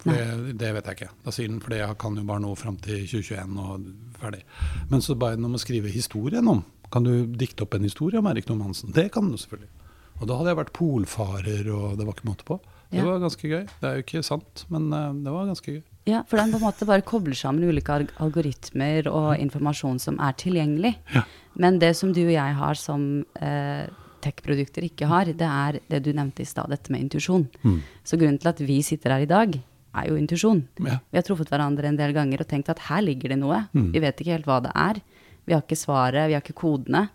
Det, 0.07 0.17
det 0.61 0.69
vet 0.75 0.85
jeg 0.91 0.97
ikke. 0.99 1.09
Da 1.25 1.31
sier 1.33 1.49
den, 1.49 1.59
for 1.63 1.73
det 1.73 1.81
kan 1.99 2.15
jo 2.19 2.23
bare 2.27 2.43
nå 2.43 2.51
fram 2.59 2.77
til 2.83 3.01
2021 3.09 3.57
og 3.59 3.87
ferdig. 4.21 4.43
Men 4.91 5.01
så 5.03 5.15
ba 5.19 5.31
jeg 5.33 5.39
den 5.41 5.49
om 5.49 5.57
å 5.57 5.61
skrive 5.61 5.91
historien 5.91 6.47
om. 6.51 6.61
Kan 6.93 7.03
du 7.03 7.25
dikte 7.27 7.65
opp 7.65 7.73
en 7.75 7.83
historie 7.87 8.21
om 8.21 8.29
Eirik 8.29 8.47
Normann 8.47 8.69
Hansen? 8.71 8.93
Det 8.95 9.09
kan 9.15 9.27
du 9.31 9.37
selvfølgelig. 9.41 9.73
Og 10.21 10.29
da 10.29 10.37
hadde 10.39 10.49
jeg 10.53 10.57
vært 10.61 10.73
polfarer, 10.77 11.67
og 11.75 11.97
det 11.99 12.05
var 12.07 12.15
ikke 12.15 12.29
måte 12.29 12.45
på. 12.47 12.55
Det 12.89 13.01
Ja. 13.01 13.03
var 13.05 13.19
ganske 13.19 13.43
gøy. 13.51 13.65
Det 13.81 13.83
er 13.89 13.95
jo 13.97 14.03
ikke 14.05 14.23
sant, 14.23 14.63
men 14.71 14.85
eh, 14.95 15.11
det 15.25 15.33
var 15.33 15.45
ganske 15.49 15.73
gøy. 15.75 15.81
Ja, 16.07 16.21
for 16.23 16.37
den 16.39 16.53
på 16.53 16.57
en 16.61 16.63
måte 16.63 16.85
bare 16.87 17.03
kobler 17.03 17.35
sammen 17.35 17.67
ulike 17.67 17.97
algoritmer 18.23 19.09
og 19.11 19.33
informasjon 19.43 19.99
som 19.99 20.17
er 20.23 20.31
tilgjengelig. 20.39 20.93
Ja. 21.13 21.25
Men 21.59 21.79
det 21.81 21.95
som 21.99 22.13
du 22.15 22.21
og 22.23 22.31
jeg 22.31 22.55
har 22.55 22.79
som 22.79 23.25
eh, 23.41 23.89
tech-produkter 24.23 24.85
ikke 24.87 25.09
har, 25.09 25.29
det 25.29 25.47
er 25.47 25.79
det 25.91 26.03
du 26.05 26.11
nevnte 26.15 26.43
i 26.43 26.49
stad, 26.49 26.71
dette 26.73 26.93
med 26.93 27.05
intuisjon. 27.05 27.47
Mm. 27.63 27.81
Så 28.07 28.19
grunnen 28.19 28.39
til 28.41 28.51
at 28.51 28.61
vi 28.63 28.79
sitter 28.85 29.15
her 29.15 29.25
i 29.25 29.29
dag, 29.29 29.59
er 29.97 30.09
jo 30.11 30.17
intuisjon. 30.19 30.63
Ja. 30.83 30.99
Vi 31.09 31.19
har 31.19 31.25
truffet 31.25 31.51
hverandre 31.51 31.89
en 31.89 31.99
del 31.99 32.13
ganger 32.15 32.43
og 32.43 32.49
tenkt 32.49 32.71
at 32.73 32.83
her 32.89 33.03
ligger 33.05 33.33
det 33.33 33.39
noe. 33.41 33.63
Mm. 33.73 33.91
Vi 33.95 34.01
vet 34.03 34.19
ikke 34.21 34.35
helt 34.35 34.49
hva 34.49 34.59
det 34.65 34.73
er. 34.77 34.99
Vi 35.47 35.55
har 35.55 35.63
ikke 35.63 35.79
svaret, 35.79 36.27
vi 36.29 36.35
har 36.37 36.43
ikke 36.43 36.59
kodene. 36.59 37.07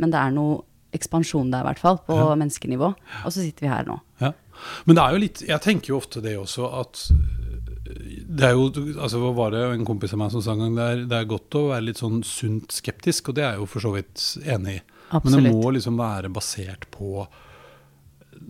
Men 0.00 0.14
det 0.14 0.20
er 0.20 0.32
noe 0.34 0.62
ekspansjon 0.94 1.50
der, 1.50 1.64
i 1.64 1.68
hvert 1.68 1.82
fall, 1.82 2.00
på 2.06 2.16
menneskenivå. 2.16 2.90
Og 3.24 3.30
så 3.34 3.40
sitter 3.40 3.66
vi 3.66 3.72
her 3.72 3.86
nå. 3.88 3.98
Ja. 4.22 4.32
Men 4.86 4.96
det 4.96 5.02
er 5.02 5.14
jo 5.14 5.18
litt 5.18 5.40
Jeg 5.42 5.62
tenker 5.64 5.90
jo 5.90 5.96
ofte 5.98 6.20
det 6.22 6.36
også 6.38 6.68
at 6.78 7.00
øh, 7.10 7.54
det 8.38 8.46
er 8.46 8.54
jo, 8.54 8.68
altså 9.02 9.32
var 9.34 9.50
det 9.52 9.62
en 9.66 9.86
kompis 9.86 10.14
av 10.14 10.20
meg 10.22 10.30
som 10.32 10.42
sa 10.42 10.54
en 10.54 10.62
gang, 10.62 10.76
det 10.78 10.84
er, 10.84 11.02
det 11.10 11.18
er 11.18 11.26
godt 11.30 11.58
å 11.58 11.64
være 11.72 11.88
litt 11.88 12.00
sånn 12.00 12.22
sunt 12.26 12.72
skeptisk, 12.74 13.28
og 13.28 13.36
det 13.36 13.44
er 13.44 13.52
jeg 13.54 13.62
jo 13.62 13.66
for 13.70 13.84
så 13.84 13.92
vidt 13.94 14.22
enig 14.54 14.78
i. 14.78 14.80
Men 15.22 15.36
det 15.36 15.52
må 15.54 15.70
liksom 15.76 15.98
være 16.00 16.30
basert 16.34 16.88
på 16.94 17.26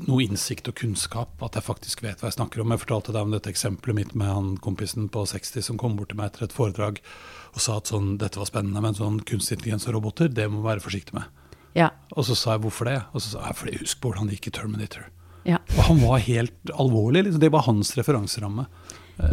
noe 0.09 0.25
innsikt 0.25 0.69
og 0.71 0.79
kunnskap, 0.81 1.37
at 1.45 1.59
jeg 1.59 1.67
faktisk 1.67 2.03
vet 2.03 2.23
hva 2.23 2.31
jeg 2.31 2.39
snakker 2.39 2.63
om. 2.63 2.73
Jeg 2.73 2.83
fortalte 2.83 3.13
deg 3.15 3.27
om 3.27 3.35
dette 3.35 3.51
eksempelet 3.53 3.99
mitt 3.99 4.15
med 4.19 4.33
han 4.33 4.51
kompisen 4.65 5.11
på 5.13 5.27
60 5.29 5.67
som 5.69 5.79
kom 5.81 5.99
bort 5.99 6.11
til 6.13 6.19
meg 6.19 6.33
etter 6.33 6.47
et 6.49 6.57
foredrag 6.57 7.01
og 7.55 7.61
sa 7.63 7.77
at 7.79 7.93
sånn, 7.93 8.15
dette 8.19 8.41
var 8.41 8.49
spennende, 8.49 8.83
men 8.83 8.97
sånn 8.99 9.21
kunstig 9.29 9.59
intelligens 9.59 9.87
og 9.87 9.99
roboter, 9.99 10.33
det 10.33 10.49
må 10.49 10.59
man 10.59 10.73
være 10.73 10.85
forsiktig 10.87 11.15
med. 11.15 11.29
Ja. 11.79 11.91
Og 12.15 12.27
så 12.27 12.37
sa 12.39 12.57
jeg 12.57 12.65
hvorfor 12.65 12.89
det? 12.89 12.99
Og 13.13 13.23
så 13.23 13.35
sa 13.35 13.45
jeg 13.49 13.59
fordi 13.61 13.79
husk 13.83 14.01
på 14.01 14.11
hvordan 14.11 14.31
det 14.31 14.39
gikk 14.39 14.51
i 14.51 14.57
Terminator. 14.59 15.09
ja. 15.45 15.61
Og 15.77 15.83
han 15.91 16.03
var 16.03 16.23
helt 16.25 16.75
alvorlig. 16.75 17.27
Liksom. 17.27 17.43
Det 17.43 17.53
var 17.53 17.67
hans 17.69 17.95
referanseramme. 17.99 18.67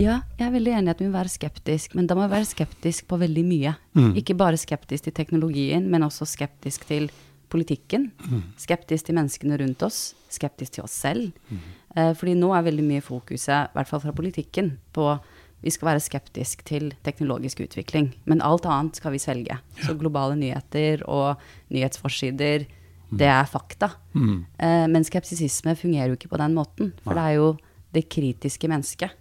Ja, 0.01 0.21
jeg 0.38 0.45
er 0.45 0.53
veldig 0.53 0.73
enig 0.77 0.91
i 0.91 0.93
at 0.93 1.01
vi 1.01 1.09
må 1.09 1.15
være 1.15 1.31
skeptisk, 1.33 1.95
men 1.97 2.07
da 2.09 2.15
må 2.17 2.27
vi 2.27 2.35
være 2.35 2.50
skeptisk 2.51 3.07
på 3.09 3.17
veldig 3.21 3.43
mye. 3.47 3.73
Mm. 3.97 4.13
Ikke 4.21 4.38
bare 4.38 4.59
skeptisk 4.61 5.07
til 5.07 5.15
teknologien, 5.17 5.88
men 5.89 6.05
også 6.05 6.27
skeptisk 6.29 6.85
til 6.89 7.09
politikken. 7.51 8.09
Mm. 8.29 8.43
Skeptisk 8.61 9.07
til 9.07 9.17
menneskene 9.17 9.57
rundt 9.59 9.83
oss, 9.85 10.01
skeptisk 10.31 10.77
til 10.77 10.85
oss 10.85 10.95
selv. 11.03 11.31
Mm. 11.50 11.61
Eh, 11.95 12.11
fordi 12.17 12.35
nå 12.39 12.51
er 12.55 12.67
veldig 12.67 12.85
mye 12.88 13.05
fokuset, 13.05 13.71
i 13.71 13.77
hvert 13.77 13.89
fall 13.89 14.03
fra 14.05 14.15
politikken, 14.15 14.75
på 14.95 15.15
vi 15.61 15.69
skal 15.73 15.91
være 15.91 16.01
skeptisk 16.01 16.63
til 16.65 16.89
teknologisk 17.05 17.59
utvikling. 17.61 18.11
Men 18.25 18.41
alt 18.41 18.65
annet 18.65 18.97
skal 18.97 19.13
vi 19.13 19.21
svelge. 19.21 19.59
Så 19.83 19.93
globale 19.97 20.38
nyheter 20.39 21.03
og 21.05 21.41
nyhetsforsider, 21.73 22.65
det 23.11 23.27
er 23.27 23.50
fakta. 23.50 23.91
Mm. 24.13 24.38
Eh, 24.57 24.85
men 24.89 25.05
skepsisisme 25.05 25.75
fungerer 25.77 26.13
jo 26.13 26.17
ikke 26.17 26.31
på 26.31 26.41
den 26.41 26.55
måten. 26.57 26.93
For 27.03 27.17
det 27.17 27.25
er 27.27 27.38
jo 27.38 27.51
det 27.91 28.07
kritiske 28.09 28.69
mennesket 28.71 29.17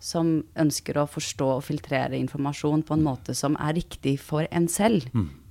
som 0.00 0.44
ønsker 0.56 0.96
å 0.96 1.06
forstå 1.10 1.48
og 1.56 1.64
filtrere 1.66 2.16
informasjon 2.16 2.82
på 2.86 2.94
en 2.94 3.04
måte 3.04 3.34
som 3.34 3.56
er 3.60 3.74
riktig 3.74 4.18
for 4.20 4.46
en 4.50 4.68
selv, 4.68 5.06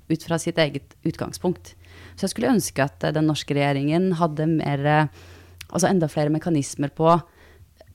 ut 0.10 0.24
fra 0.24 0.38
sitt 0.38 0.58
eget 0.58 0.96
utgangspunkt. 1.06 1.76
Så 2.16 2.26
jeg 2.28 2.34
skulle 2.34 2.52
ønske 2.54 2.84
at 2.84 3.04
eh, 3.04 3.14
den 3.14 3.28
norske 3.28 3.54
regjeringen 3.56 4.14
hadde 4.20 4.48
mer, 4.48 4.86
eh, 4.86 5.08
altså 5.70 5.88
enda 5.90 6.08
flere 6.08 6.30
mekanismer 6.34 6.90
på 6.94 7.22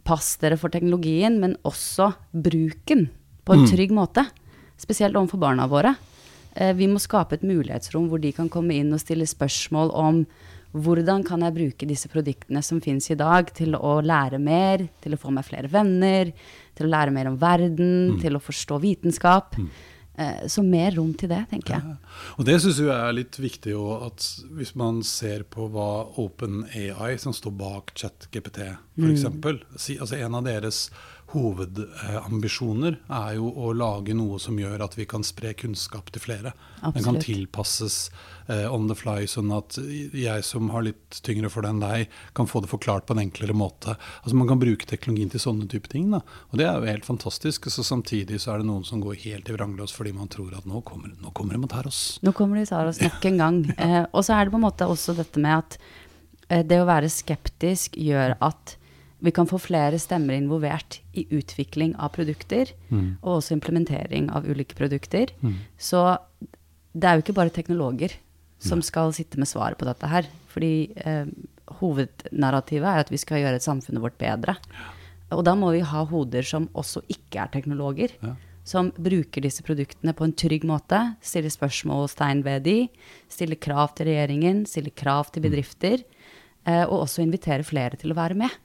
pass 0.05 0.37
dere 0.41 0.57
for 0.57 0.73
teknologien, 0.73 1.39
men 1.41 1.57
også 1.69 2.13
bruken 2.33 3.09
på 3.45 3.55
en 3.55 3.67
trygg 3.69 3.93
måte. 3.93 4.25
Spesielt 4.79 5.17
overfor 5.17 5.39
barna 5.43 5.67
våre. 5.69 5.97
Eh, 6.57 6.73
Vi 6.73 6.87
må 6.87 6.99
skape 6.99 7.35
et 7.35 7.43
mulighetsrom 7.43 8.09
hvor 8.09 8.21
de 8.21 8.33
kan 8.33 8.49
komme 8.49 8.75
inn 8.75 8.93
og 8.93 9.01
stille 9.01 9.27
spørsmål 9.27 9.93
om 9.93 10.27
hvordan 10.77 11.23
kan 11.27 11.43
jeg 11.47 11.57
bruke 11.57 11.89
disse 11.89 12.11
produktene 12.13 12.63
som 12.65 12.81
finnes 12.85 13.09
i 13.11 13.19
dag, 13.19 13.49
til 13.57 13.77
å 13.79 13.99
lære 14.05 14.41
mer, 14.43 14.89
til 15.03 15.17
å 15.17 15.21
få 15.21 15.33
meg 15.35 15.47
flere 15.49 15.71
venner, 15.73 16.33
til 16.77 16.89
å 16.89 16.93
lære 16.93 17.15
mer 17.15 17.31
om 17.31 17.39
verden, 17.41 18.19
til 18.23 18.37
å 18.37 18.43
forstå 18.43 18.81
vitenskap. 18.83 19.57
Mm. 19.57 19.71
Så 20.51 20.65
mer 20.67 20.97
rom 20.97 21.13
til 21.15 21.31
det, 21.31 21.45
tenker 21.53 21.77
jeg. 21.77 21.97
Og 22.43 22.47
det 22.49 22.57
syns 22.59 22.81
jeg 22.83 22.91
er 22.91 23.13
litt 23.15 23.37
viktig 23.39 23.77
òg, 23.79 24.09
at 24.09 24.25
hvis 24.59 24.73
man 24.79 24.99
ser 25.07 25.45
på 25.47 25.69
hva 25.71 26.09
OpenAI, 26.19 27.13
som 27.23 27.35
står 27.37 27.55
bak 27.55 27.93
ChatGPT 27.95 28.65
f.eks. 28.67 29.29
Si, 29.79 29.95
altså 29.95 30.19
En 30.19 30.35
av 30.41 30.43
deres 30.49 30.89
hovedambisjoner 31.29 32.97
er 33.13 33.35
jo 33.37 33.51
å 33.53 33.73
lage 33.77 34.15
noe 34.17 34.39
som 34.41 34.57
gjør 34.57 34.81
at 34.87 34.95
vi 34.97 35.05
kan 35.09 35.25
spre 35.27 35.53
kunnskap 35.59 36.09
til 36.15 36.23
flere. 36.25 36.55
Den 36.81 37.05
kan 37.05 37.19
tilpasses 37.21 37.99
eh, 38.49 38.65
on 38.73 38.87
the 38.89 38.97
fly, 38.97 39.27
sånn 39.29 39.53
at 39.53 39.77
jeg 39.77 40.47
som 40.47 40.71
har 40.73 40.87
litt 40.87 41.21
tyngre 41.27 41.51
for 41.53 41.67
det 41.67 41.75
enn 41.75 41.83
deg, 41.83 42.15
kan 42.39 42.49
få 42.49 42.63
det 42.65 42.71
forklart 42.73 43.05
på 43.09 43.17
en 43.17 43.23
enklere 43.27 43.57
måte. 43.57 43.99
Altså 44.23 44.39
Man 44.41 44.49
kan 44.49 44.63
bruke 44.63 44.89
teknologien 44.89 45.35
til 45.35 45.45
sånne 45.45 45.69
type 45.69 45.93
ting. 45.93 46.09
da. 46.15 46.23
Og 46.49 46.63
det 46.63 46.69
er 46.71 46.81
jo 46.81 46.89
helt 46.95 47.09
fantastisk. 47.09 47.69
Så 47.69 47.85
samtidig 47.85 48.41
så 48.41 48.55
er 48.55 48.65
det 48.65 48.71
noen 48.71 48.89
som 48.89 49.05
går 49.05 49.21
helt 49.27 49.53
i 49.53 49.59
vranglås 49.59 49.93
fordi 49.93 50.17
man 50.17 50.33
tror 50.33 50.57
at 50.57 50.69
nå 50.69 50.81
kommer, 50.89 51.13
nå 51.21 51.35
kommer 51.37 51.59
de 51.59 51.65
og 51.69 51.73
tar 51.77 51.91
oss. 51.93 52.03
Nå 52.25 52.33
kommer 52.33 52.57
de 52.57 52.65
og 52.65 52.73
tar 52.73 52.89
oss 52.89 53.05
nok 53.05 53.33
en 53.33 53.43
gang. 53.45 53.63
Eh, 53.79 54.03
og 54.11 54.25
så 54.27 54.35
er 54.35 54.47
det 54.47 54.53
på 54.53 54.59
en 54.59 54.65
måte 54.65 54.87
også 54.91 55.15
dette 55.15 55.39
med 55.41 55.55
at 55.55 55.77
eh, 56.51 56.65
det 56.67 56.81
å 56.83 56.87
være 56.89 57.11
skeptisk 57.13 57.95
gjør 58.01 58.35
at 58.43 58.78
vi 59.19 59.33
kan 59.35 59.49
få 59.51 59.59
flere 59.59 59.99
stemmer 59.99 60.37
involvert 60.39 61.01
i 61.13 61.27
utvikling 61.35 61.97
av 61.99 62.13
produkter, 62.15 62.71
og 63.23 63.39
også 63.41 63.57
implementering 63.57 64.31
av 64.31 64.47
ulike 64.47 64.77
produkter. 64.79 65.33
Så 65.77 66.19
det 66.95 67.09
er 67.09 67.17
jo 67.17 67.25
ikke 67.25 67.37
bare 67.37 67.55
teknologer 67.55 68.15
som 68.59 68.83
skal 68.83 69.13
sitte 69.15 69.39
med 69.39 69.49
svaret 69.49 69.79
på 69.79 69.87
dette 69.89 70.11
her. 70.11 70.27
Fordi 70.51 70.91
eh, 71.07 71.31
hovednarrativet 71.79 72.89
er 72.91 73.05
at 73.05 73.13
vi 73.13 73.21
skal 73.21 73.43
gjøre 73.45 73.63
samfunnet 73.63 74.03
vårt 74.03 74.19
bedre. 74.21 74.57
Og 75.35 75.45
da 75.47 75.55
må 75.59 75.73
vi 75.75 75.85
ha 75.85 76.05
hoder 76.09 76.47
som 76.47 76.69
også 76.79 77.05
ikke 77.13 77.43
er 77.45 77.53
teknologer. 77.53 78.15
Ja. 78.25 78.35
Som 78.69 78.91
bruker 78.93 79.45
disse 79.45 79.65
produktene 79.65 80.13
på 80.17 80.27
en 80.27 80.35
trygg 80.37 80.67
måte, 80.69 80.99
stiller 81.25 81.53
spørsmålstegn 81.53 82.43
ved 82.45 82.67
de, 82.67 82.79
stiller 83.33 83.57
krav 83.57 83.95
til 83.97 84.11
regjeringen, 84.11 84.67
stiller 84.69 84.93
krav 84.93 85.31
til 85.33 85.47
bedrifter, 85.47 86.03
eh, 86.69 86.85
og 86.85 87.07
også 87.07 87.25
inviterer 87.25 87.65
flere 87.65 87.97
til 88.01 88.13
å 88.13 88.19
være 88.19 88.37
med. 88.43 88.59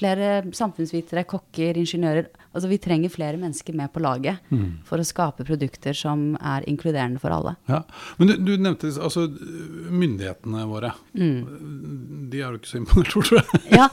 Flere 0.00 0.30
samfunnsvitere, 0.56 1.26
kokker, 1.28 1.78
ingeniører. 1.80 2.30
Altså 2.50 2.70
vi 2.70 2.80
trenger 2.82 3.12
flere 3.12 3.38
mennesker 3.38 3.76
med 3.78 3.92
på 3.94 4.02
laget 4.02 4.40
for 4.88 4.98
å 4.98 5.06
skape 5.06 5.44
produkter 5.46 5.94
som 5.94 6.32
er 6.40 6.64
inkluderende 6.70 7.20
for 7.22 7.30
alle. 7.34 7.52
Ja, 7.70 7.84
Men 8.18 8.32
du, 8.32 8.34
du 8.42 8.52
nevnte 8.56 8.90
altså, 8.96 9.28
myndighetene 9.30 10.64
våre. 10.66 10.90
De 11.14 12.40
er 12.40 12.48
jo 12.48 12.58
ikke 12.58 12.72
så 12.72 12.80
imponert, 12.80 13.12
tror 13.12 13.38
jeg. 13.38 13.60
Ja, 13.76 13.86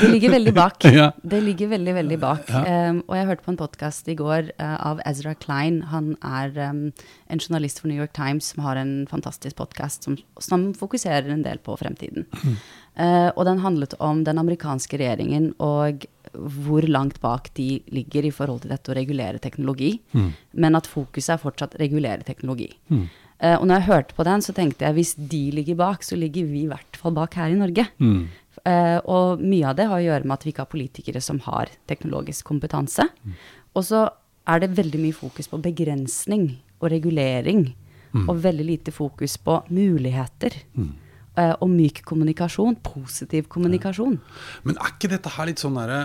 det 0.00 0.08
ligger 0.14 0.34
veldig 0.36 0.54
bak. 0.62 0.86
Ja. 0.88 1.10
Det 1.22 1.42
ligger 1.44 1.72
veldig, 1.74 1.94
veldig 1.98 2.18
bak. 2.22 2.48
Um, 2.52 3.02
og 3.08 3.16
jeg 3.18 3.28
hørte 3.28 3.46
på 3.46 3.52
en 3.52 3.60
podkast 3.60 4.08
i 4.08 4.16
går 4.18 4.52
uh, 4.56 4.76
av 4.92 5.02
Ezra 5.08 5.34
Klein. 5.38 5.82
Han 5.92 6.14
er 6.24 6.56
um, 6.70 6.84
en 7.28 7.42
journalist 7.42 7.82
for 7.82 7.92
New 7.92 8.00
York 8.00 8.14
Times 8.16 8.52
som 8.52 8.64
har 8.66 8.80
en 8.80 9.02
fantastisk 9.10 9.58
podkast 9.60 10.08
som, 10.08 10.16
som 10.40 10.70
fokuserer 10.78 11.28
en 11.32 11.44
del 11.44 11.60
på 11.64 11.76
fremtiden. 11.80 12.28
Uh, 12.40 12.56
og 13.00 13.44
den 13.48 13.62
handlet 13.62 13.94
om 14.04 14.24
den 14.24 14.38
amerikanske 14.38 14.98
regjeringen 15.00 15.54
og 15.64 16.04
hvor 16.32 16.84
langt 16.88 17.20
bak 17.20 17.48
de 17.56 17.82
ligger 17.92 18.24
i 18.24 18.32
forhold 18.32 18.62
til 18.62 18.72
dette 18.72 18.92
å 18.92 18.96
regulere 18.96 19.40
teknologi. 19.40 19.94
Men 20.52 20.76
at 20.76 20.88
fokuset 20.88 21.34
er 21.34 21.40
fortsatt 21.40 21.76
regulere 21.80 22.22
teknologi. 22.24 22.70
Eh, 23.42 23.56
og 23.58 23.66
når 23.66 23.80
jeg 23.80 23.88
hørte 23.88 24.14
på 24.14 24.24
den, 24.28 24.44
så 24.44 24.54
tenkte 24.54 24.86
jeg 24.86 24.96
hvis 24.96 25.14
de 25.18 25.42
ligger 25.56 25.78
bak, 25.80 26.04
så 26.06 26.16
ligger 26.16 26.46
vi 26.46 26.62
i 26.62 26.70
hvert 26.70 26.96
fall 26.96 27.14
bak 27.16 27.34
her 27.34 27.50
i 27.50 27.58
Norge. 27.58 27.86
Eh, 28.62 28.98
og 29.10 29.40
mye 29.42 29.68
av 29.72 29.76
det 29.78 29.88
har 29.90 29.98
å 29.98 30.04
gjøre 30.04 30.28
med 30.28 30.36
at 30.36 30.44
vi 30.46 30.52
ikke 30.52 30.62
har 30.66 30.72
politikere 30.72 31.22
som 31.24 31.40
har 31.48 31.72
teknologisk 31.90 32.46
kompetanse. 32.46 33.08
Og 33.74 33.86
så 33.88 34.06
er 34.46 34.62
det 34.62 34.74
veldig 34.76 35.00
mye 35.02 35.16
fokus 35.16 35.48
på 35.50 35.60
begrensning 35.62 36.48
og 36.80 36.90
regulering, 36.92 37.72
og 38.28 38.42
veldig 38.44 38.64
lite 38.68 38.92
fokus 38.92 39.38
på 39.40 39.62
muligheter. 39.72 40.52
Eh, 41.32 41.54
og 41.64 41.70
myk 41.72 42.02
kommunikasjon, 42.04 42.74
positiv 42.84 43.46
kommunikasjon. 43.52 44.18
Men 44.68 44.76
er 44.76 44.90
ikke 44.90 45.08
dette 45.14 45.30
her 45.32 45.48
litt 45.48 45.62
sånn 45.62 45.78
derre 45.78 46.02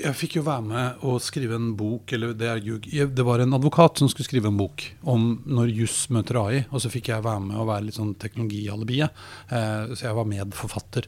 Jeg 0.00 0.18
fikk 0.18 0.32
jo 0.40 0.42
være 0.42 0.64
med 0.66 1.04
å 1.06 1.12
skrive 1.22 1.54
en 1.54 1.68
bok, 1.78 2.10
eller 2.16 2.32
det 2.34 2.48
er 2.50 3.06
Det 3.14 3.26
var 3.26 3.44
en 3.44 3.54
advokat 3.54 4.02
som 4.02 4.10
skulle 4.10 4.26
skrive 4.26 4.50
en 4.50 4.58
bok 4.58 4.82
om 5.06 5.28
når 5.46 5.70
juss 5.70 6.08
møter 6.10 6.40
AI, 6.40 6.64
og 6.72 6.82
så 6.82 6.90
fikk 6.90 7.12
jeg 7.12 7.22
være 7.22 7.44
med 7.46 7.60
og 7.60 7.70
være 7.70 7.86
litt 7.86 8.00
sånn 8.00 8.16
teknologialibiet. 8.18 9.22
Eh, 9.54 9.94
så 9.94 10.08
jeg 10.08 10.18
var 10.18 10.28
medforfatter. 10.34 11.06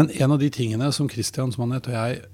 Men 0.00 0.08
en 0.08 0.32
av 0.32 0.40
de 0.40 0.48
tingene 0.48 0.88
som 0.96 1.10
Christian 1.12 1.52
Smanet 1.52 1.90
og 1.92 1.98
jeg 1.98 2.24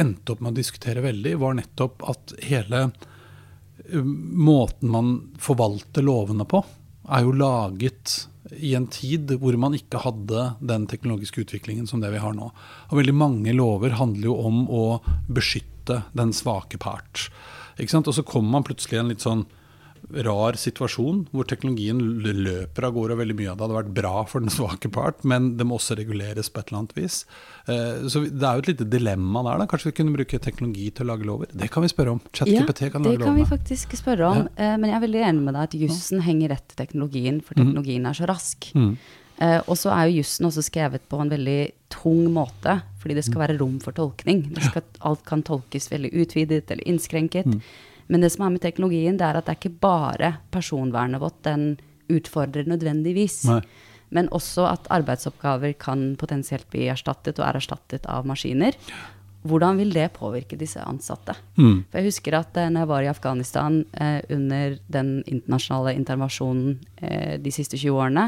endte 0.00 0.32
opp 0.32 0.40
med 0.40 0.54
å 0.54 0.60
diskutere 0.62 1.04
veldig, 1.04 1.36
var 1.36 1.60
nettopp 1.60 2.08
at 2.08 2.32
hele 2.48 2.86
eh, 2.88 4.00
måten 4.00 4.88
man 4.88 5.14
forvalter 5.36 6.06
lovene 6.08 6.48
på, 6.48 6.64
er 7.08 7.24
jo 7.24 7.34
laget 7.36 8.28
i 8.56 8.74
en 8.76 8.86
tid 8.92 9.32
hvor 9.40 9.56
man 9.60 9.76
ikke 9.76 10.00
hadde 10.02 10.44
den 10.64 10.86
teknologiske 10.88 11.44
utviklingen 11.44 11.88
som 11.88 12.00
det 12.00 12.12
vi 12.14 12.22
har 12.22 12.34
nå. 12.36 12.50
Og 12.88 13.00
veldig 13.00 13.14
mange 13.16 13.54
lover 13.56 13.96
handler 13.98 14.30
jo 14.30 14.36
om 14.48 14.64
å 14.68 14.84
beskytte 15.28 16.02
den 16.16 16.32
svake 16.36 16.80
part. 16.80 17.28
Og 17.78 18.14
så 18.14 18.24
kommer 18.26 18.58
man 18.58 18.66
plutselig 18.66 18.98
i 18.98 19.02
en 19.02 19.12
litt 19.12 19.24
sånn 19.24 19.46
rar 20.24 20.56
situasjon 20.58 21.24
hvor 21.32 21.46
teknologien 21.48 21.98
løper 22.24 22.86
av 22.88 22.94
gårde, 22.96 23.16
veldig 23.20 23.36
mye 23.38 23.52
det 23.52 23.64
hadde 23.64 23.76
vært 23.76 23.92
bra 23.96 24.24
for 24.28 24.44
den 24.44 24.52
svake 24.52 24.90
part, 24.94 25.24
men 25.28 25.52
det 25.58 25.66
må 25.68 25.78
også 25.78 25.96
reguleres 25.98 26.50
på 26.52 26.62
et 26.62 26.70
eller 26.70 26.82
annet 26.82 26.96
vis. 26.98 27.20
Eh, 27.66 28.08
Så 28.08 28.24
det 28.26 28.42
er 28.42 28.58
jo 28.58 28.64
et 28.64 28.70
lite 28.72 28.88
dilemma 28.88 29.42
der. 29.44 29.58
da. 29.58 29.66
Kanskje 29.70 29.90
vi 29.92 29.96
kunne 30.00 30.16
bruke 30.16 30.40
teknologi 30.40 30.90
til 30.90 31.06
å 31.06 31.10
lage 31.12 31.28
lover? 31.28 31.46
Det 31.52 31.70
kan 31.70 31.82
vi 31.82 31.88
spørre 31.92 32.16
om. 32.16 32.20
ChatGPT 32.32 32.92
kan 32.92 33.02
det 33.02 33.18
kan 33.18 33.26
kan 33.28 33.36
vi 33.36 33.44
faktisk 33.48 33.96
spørre 33.98 34.26
om. 34.26 34.48
Ja. 34.56 34.76
men 34.76 34.90
jeg 34.90 34.96
er 34.96 35.06
veldig 35.06 35.24
enig 35.28 35.42
med 35.44 35.54
deg 35.54 35.62
at 35.68 35.74
jussen 35.74 36.20
henger 36.22 36.54
rett 36.54 36.68
til 36.68 36.84
teknologien, 36.86 37.40
for 37.42 37.54
teknologien 37.54 38.06
er 38.06 38.12
så 38.14 38.26
rask. 38.28 38.70
Mm. 38.74 38.96
og 39.68 39.76
så 39.78 39.92
er 39.94 40.08
jo 40.08 40.18
jussen 40.18 40.46
også 40.48 40.62
skrevet 40.66 41.02
på 41.08 41.20
en 41.20 41.30
veldig 41.30 41.70
tung 41.90 42.24
måte, 42.32 42.82
fordi 42.98 43.14
det 43.14 43.24
skal 43.24 43.44
være 43.46 43.58
rom 43.60 43.78
for 43.80 43.92
tolkning. 43.92 44.42
Det 44.54 44.64
skal, 44.64 44.82
alt 45.00 45.24
kan 45.24 45.42
tolkes 45.42 45.90
veldig 45.92 46.10
utvidet 46.12 46.70
eller 46.70 46.84
innskrenket. 46.88 47.46
Men 48.08 48.24
det 48.24 48.32
som 48.34 48.46
er 48.46 48.54
med 48.54 48.64
teknologien, 48.64 49.18
det 49.20 49.26
er 49.26 49.38
at 49.38 49.46
det 49.46 49.54
er 49.54 49.60
ikke 49.60 49.82
bare 49.84 50.32
personvernet 50.54 51.20
vårt 51.22 51.42
den 51.46 51.76
utfordrer 52.08 52.68
nødvendigvis. 52.68 53.42
Nei. 53.50 53.60
Men 54.14 54.30
også 54.32 54.64
at 54.70 54.88
arbeidsoppgaver 54.92 55.74
kan 55.80 56.14
potensielt 56.20 56.68
bli 56.72 56.86
erstattet, 56.88 57.36
og 57.36 57.44
er 57.44 57.58
erstattet 57.60 58.08
av 58.08 58.24
maskiner. 58.28 58.76
Hvordan 59.48 59.78
vil 59.78 59.92
det 59.94 60.08
påvirke 60.16 60.58
disse 60.58 60.82
ansatte? 60.82 61.36
Mm. 61.60 61.84
For 61.86 62.00
jeg 62.00 62.08
husker 62.08 62.38
at 62.40 62.56
eh, 62.58 62.70
når 62.72 62.82
jeg 62.82 62.90
var 62.90 63.04
i 63.04 63.10
Afghanistan 63.12 63.78
eh, 63.94 64.18
under 64.34 64.74
den 64.90 65.12
internasjonale 65.30 65.94
intervensjonen 65.94 66.74
eh, 66.96 67.36
de 67.40 67.52
siste 67.54 67.78
20 67.78 68.00
årene, 68.00 68.26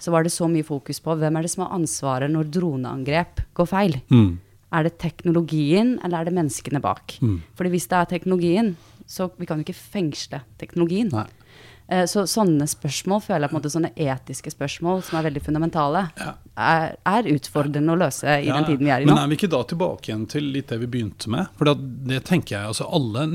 så 0.00 0.12
var 0.12 0.24
det 0.24 0.34
så 0.34 0.48
mye 0.50 0.66
fokus 0.66 1.00
på 1.04 1.16
hvem 1.16 1.38
er 1.38 1.46
det 1.46 1.52
som 1.54 1.64
har 1.64 1.74
ansvaret 1.78 2.32
når 2.32 2.52
droneangrep 2.52 3.42
går 3.56 3.70
feil. 3.72 3.98
Mm. 4.12 4.38
Er 4.76 4.86
det 4.86 4.98
teknologien, 5.02 5.96
eller 6.04 6.20
er 6.20 6.28
det 6.28 6.36
menneskene 6.36 6.80
bak? 6.82 7.16
Fordi 7.58 7.72
hvis 7.72 7.88
det 7.90 7.98
er 7.98 8.10
teknologien, 8.12 8.74
så 9.10 9.26
vi 9.40 9.48
kan 9.50 9.58
jo 9.60 9.66
ikke 9.66 9.80
fengsle 9.98 10.44
teknologien. 10.60 11.10
Nei. 11.10 11.26
Eh, 11.90 12.04
Så 12.06 12.22
sånne 12.30 12.68
spørsmål 12.70 13.18
føler 13.24 13.42
jeg 13.42 13.50
på 13.50 13.56
en 13.56 13.58
måte 13.58 13.72
sånne 13.74 13.90
etiske 13.98 14.52
spørsmål 14.54 15.00
som 15.02 15.18
er 15.18 15.24
veldig 15.26 15.42
fundamentale, 15.42 16.04
er, 16.54 16.92
er 16.94 17.28
utfordrende 17.32 17.90
å 17.96 17.98
løse 17.98 18.28
i 18.30 18.46
Ja, 18.46 18.60
den 18.60 18.68
tiden 18.68 18.86
vi 18.86 18.92
er 18.94 19.02
i 19.02 19.08
nå. 19.08 19.10
Men 19.10 19.24
er 19.24 19.32
vi 19.32 19.38
ikke 19.40 19.50
da 19.50 19.64
tilbake 19.66 20.12
igjen 20.12 20.28
til 20.30 20.46
litt 20.54 20.70
det 20.70 20.78
vi 20.84 20.90
begynte 20.92 21.32
med? 21.34 21.50
For 21.58 21.66
det, 21.66 21.74
det 22.12 22.20
tenker 22.30 22.60
jeg, 22.60 22.70
altså 22.70 22.86
alle, 22.86 23.26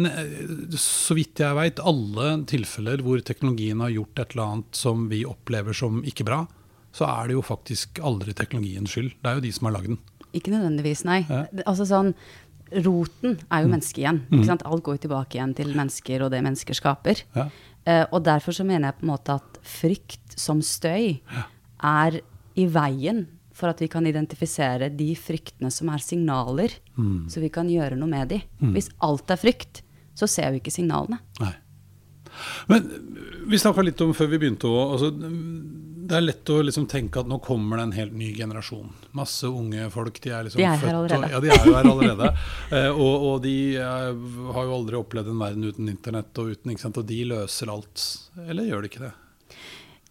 Så 0.80 1.18
vidt 1.20 1.44
jeg 1.44 1.60
veit, 1.60 1.84
alle 1.84 2.32
tilfeller 2.48 3.04
hvor 3.04 3.20
teknologien 3.28 3.84
har 3.84 3.92
gjort 3.92 4.24
et 4.24 4.32
eller 4.38 4.48
annet 4.54 4.82
som 4.86 5.10
vi 5.12 5.26
opplever 5.28 5.76
som 5.76 6.00
ikke 6.08 6.24
bra, 6.32 6.46
så 6.96 7.10
er 7.12 7.28
det 7.28 7.36
jo 7.36 7.44
faktisk 7.44 8.00
aldri 8.00 8.32
teknologiens 8.40 8.88
skyld. 8.96 9.18
Det 9.20 9.28
er 9.34 9.42
jo 9.42 9.44
de 9.50 9.52
som 9.52 9.68
har 9.68 9.76
lagd 9.82 9.92
den. 9.92 10.00
Ikke 10.36 10.52
nødvendigvis, 10.52 11.04
nei. 11.08 11.22
Ja. 11.28 11.46
Altså 11.68 11.86
sånn, 11.88 12.14
Roten 12.86 13.38
er 13.52 13.64
jo 13.64 13.70
mennesket 13.72 14.02
igjen. 14.02 14.24
Ikke 14.32 14.48
sant? 14.50 14.66
Alt 14.66 14.84
går 14.86 14.98
jo 14.98 15.04
tilbake 15.06 15.38
igjen 15.38 15.54
til 15.58 15.72
mennesker 15.78 16.26
og 16.26 16.32
det 16.34 16.42
mennesker 16.46 16.78
skaper. 16.78 17.22
Ja. 17.38 17.50
Eh, 17.86 18.04
og 18.10 18.24
derfor 18.26 18.56
så 18.58 18.66
mener 18.66 18.90
jeg 18.90 19.00
på 19.00 19.06
en 19.06 19.12
måte 19.14 19.38
at 19.38 19.60
frykt 19.66 20.38
som 20.40 20.64
støy 20.66 21.20
er 21.86 22.20
i 22.56 22.66
veien 22.72 23.26
for 23.56 23.72
at 23.72 23.80
vi 23.80 23.88
kan 23.92 24.08
identifisere 24.08 24.90
de 24.92 25.14
fryktene 25.16 25.70
som 25.72 25.88
er 25.94 26.02
signaler, 26.04 26.74
så 27.32 27.40
vi 27.40 27.48
kan 27.54 27.70
gjøre 27.72 27.96
noe 27.96 28.12
med 28.12 28.34
de. 28.34 28.42
Hvis 28.74 28.90
alt 29.06 29.32
er 29.32 29.40
frykt, 29.40 29.80
så 30.12 30.28
ser 30.28 30.52
vi 30.52 30.60
ikke 30.60 30.74
signalene. 30.76 31.22
Nei. 31.40 31.54
Men 32.68 32.90
vi 33.48 33.60
snakka 33.62 33.84
litt 33.86 34.02
om 34.04 34.12
før 34.16 34.28
vi 34.34 34.42
begynte 34.42 34.68
å 34.68 34.82
altså, 34.96 35.12
Det 36.06 36.18
er 36.18 36.24
lett 36.26 36.50
å 36.54 36.60
liksom 36.62 36.86
tenke 36.92 37.22
at 37.24 37.30
nå 37.30 37.40
kommer 37.44 37.80
det 37.80 37.86
en 37.88 37.94
helt 37.96 38.14
ny 38.18 38.28
generasjon. 38.38 38.92
Masse 39.18 39.50
unge 39.50 39.88
folk. 39.94 40.20
De 40.22 40.30
er, 40.30 40.46
liksom 40.48 40.62
De 40.62 40.68
er 40.70 40.78
her 40.82 40.94
allerede. 41.00 41.18
og-. 41.26 41.32
Ja, 41.34 41.40
de 41.42 41.52
er 41.54 41.66
jo 41.70 41.76
her 41.78 41.90
allerede. 41.92 42.32
Eh, 42.76 42.90
og, 42.90 43.26
og 43.30 43.36
de 43.44 43.54
er, 43.78 44.16
har 44.56 44.66
jo 44.68 44.74
aldri 44.76 44.98
opplevd 44.98 45.30
en 45.32 45.42
verden 45.42 45.68
uten 45.70 45.90
internett, 45.92 46.32
og, 46.42 46.54
uten, 46.56 46.72
ikke 46.74 46.82
sant? 46.86 46.98
og 47.02 47.06
de 47.10 47.20
løser 47.30 47.70
alt. 47.72 48.06
Eller 48.46 48.68
gjør 48.70 48.84
de 48.86 48.90
ikke 48.92 49.04
det? 49.06 49.12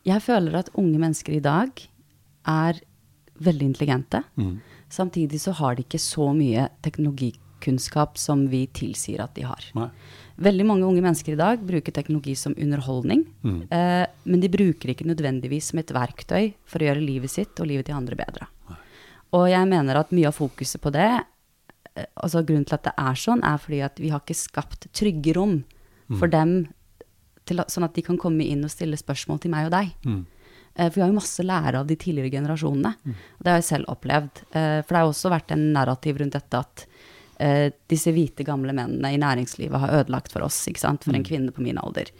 Jeg 0.07 0.23
føler 0.25 0.59
at 0.61 0.71
unge 0.81 1.01
mennesker 1.03 1.35
i 1.37 1.43
dag 1.45 1.83
er 2.51 2.81
veldig 3.45 3.71
intelligente. 3.73 4.21
Samtidig 4.93 5.41
så 5.43 5.55
har 5.59 5.75
de 5.79 5.83
ikke 5.87 5.99
så 6.03 6.29
mye 6.37 6.69
teknologikunnskap 6.87 8.19
som 8.21 8.47
vi 8.53 8.67
tilsier 8.77 9.25
at 9.25 9.35
de 9.35 9.47
har. 9.49 9.65
Nei. 9.79 9.89
Veldig 10.37 10.65
mange 10.67 10.87
unge 10.87 11.03
mennesker 11.03 11.33
i 11.33 11.39
dag 11.39 11.61
bruker 11.63 11.93
teknologi 11.95 12.35
som 12.35 12.55
underholdning, 12.59 13.25
eh, 13.71 14.07
men 14.25 14.41
de 14.41 14.49
bruker 14.51 14.91
ikke 14.91 15.07
nødvendigvis 15.07 15.71
som 15.71 15.79
et 15.79 15.93
verktøy 15.95 16.55
for 16.67 16.79
å 16.83 16.89
gjøre 16.89 17.05
livet 17.07 17.31
sitt 17.31 17.61
og 17.61 17.67
livet 17.71 17.87
til 17.87 17.95
andre 17.95 18.17
bedre. 18.19 18.49
Og 19.33 19.49
jeg 19.51 19.67
mener 19.69 19.97
at 19.97 20.11
mye 20.11 20.27
av 20.27 20.35
fokuset 20.35 20.81
på 20.83 20.91
det 20.95 21.07
eh, 21.97 22.07
altså 22.17 22.43
Grunnen 22.45 22.65
til 22.67 22.75
at 22.75 22.85
det 22.85 22.95
er 22.99 23.15
sånn, 23.15 23.43
er 23.45 23.59
fordi 23.59 23.81
at 23.87 23.99
vi 24.03 24.11
har 24.11 24.21
ikke 24.21 24.35
skapt 24.35 24.89
trygge 24.93 25.35
rom 25.37 25.65
for 26.19 26.27
dem, 26.29 26.67
til, 27.47 27.63
sånn 27.69 27.85
at 27.85 27.95
de 27.95 28.03
kan 28.03 28.19
komme 28.19 28.45
inn 28.45 28.65
og 28.65 28.71
stille 28.71 28.97
spørsmål 28.97 29.39
til 29.41 29.51
meg 29.51 29.67
og 29.67 29.73
deg. 29.73 29.95
Eh, 30.77 30.89
For 30.91 30.95
vi 30.97 31.01
har 31.03 31.09
jo 31.13 31.21
masse 31.21 31.43
lære 31.47 31.79
av 31.79 31.87
de 31.87 31.95
tidligere 31.97 32.31
generasjonene. 32.35 32.95
Og 33.39 33.43
det 33.45 33.51
har 33.53 33.61
jeg 33.63 33.71
selv 33.71 33.89
opplevd. 33.89 34.43
Eh, 34.51 34.83
For 34.83 34.91
det 34.91 34.99
har 34.99 35.07
også 35.13 35.31
vært 35.31 35.53
en 35.53 35.73
narrativ 35.73 36.19
rundt 36.19 36.33
dette 36.35 36.59
at 36.59 36.87
eh, 37.43 37.73
disse 37.91 38.13
hvite, 38.15 38.47
gamle 38.47 38.75
mennene 38.77 39.13
i 39.15 39.21
næringslivet 39.21 39.81
har 39.81 39.97
ødelagt 40.01 40.33
for 40.33 40.47
oss, 40.47 40.61
ikke 40.71 40.83
sant, 40.83 41.05
for 41.07 41.17
en 41.17 41.27
kvinne 41.27 41.55
på 41.55 41.65
min 41.65 41.81
alder. 41.81 42.11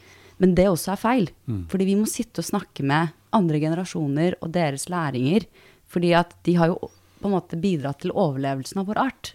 Men 0.43 0.57
det 0.59 0.67
også 0.67 0.95
er 0.95 1.01
feil. 1.01 1.31
Fordi 1.71 1.87
vi 1.87 1.95
må 1.99 2.09
sitte 2.11 2.43
og 2.43 2.49
snakke 2.49 2.83
med 2.83 3.15
andre 3.35 3.61
generasjoner 3.63 4.35
og 4.43 4.53
deres 4.55 4.89
læringer. 4.91 5.47
Fordi 5.87 6.13
at 6.19 6.35
de 6.47 6.57
har 6.59 6.73
jo 6.73 6.91
på 7.21 7.31
en 7.31 7.37
måte 7.37 7.57
bidratt 7.61 8.03
til 8.03 8.13
overlevelsen 8.13 8.83
av 8.83 8.89
vår 8.91 8.99
art. 8.99 9.35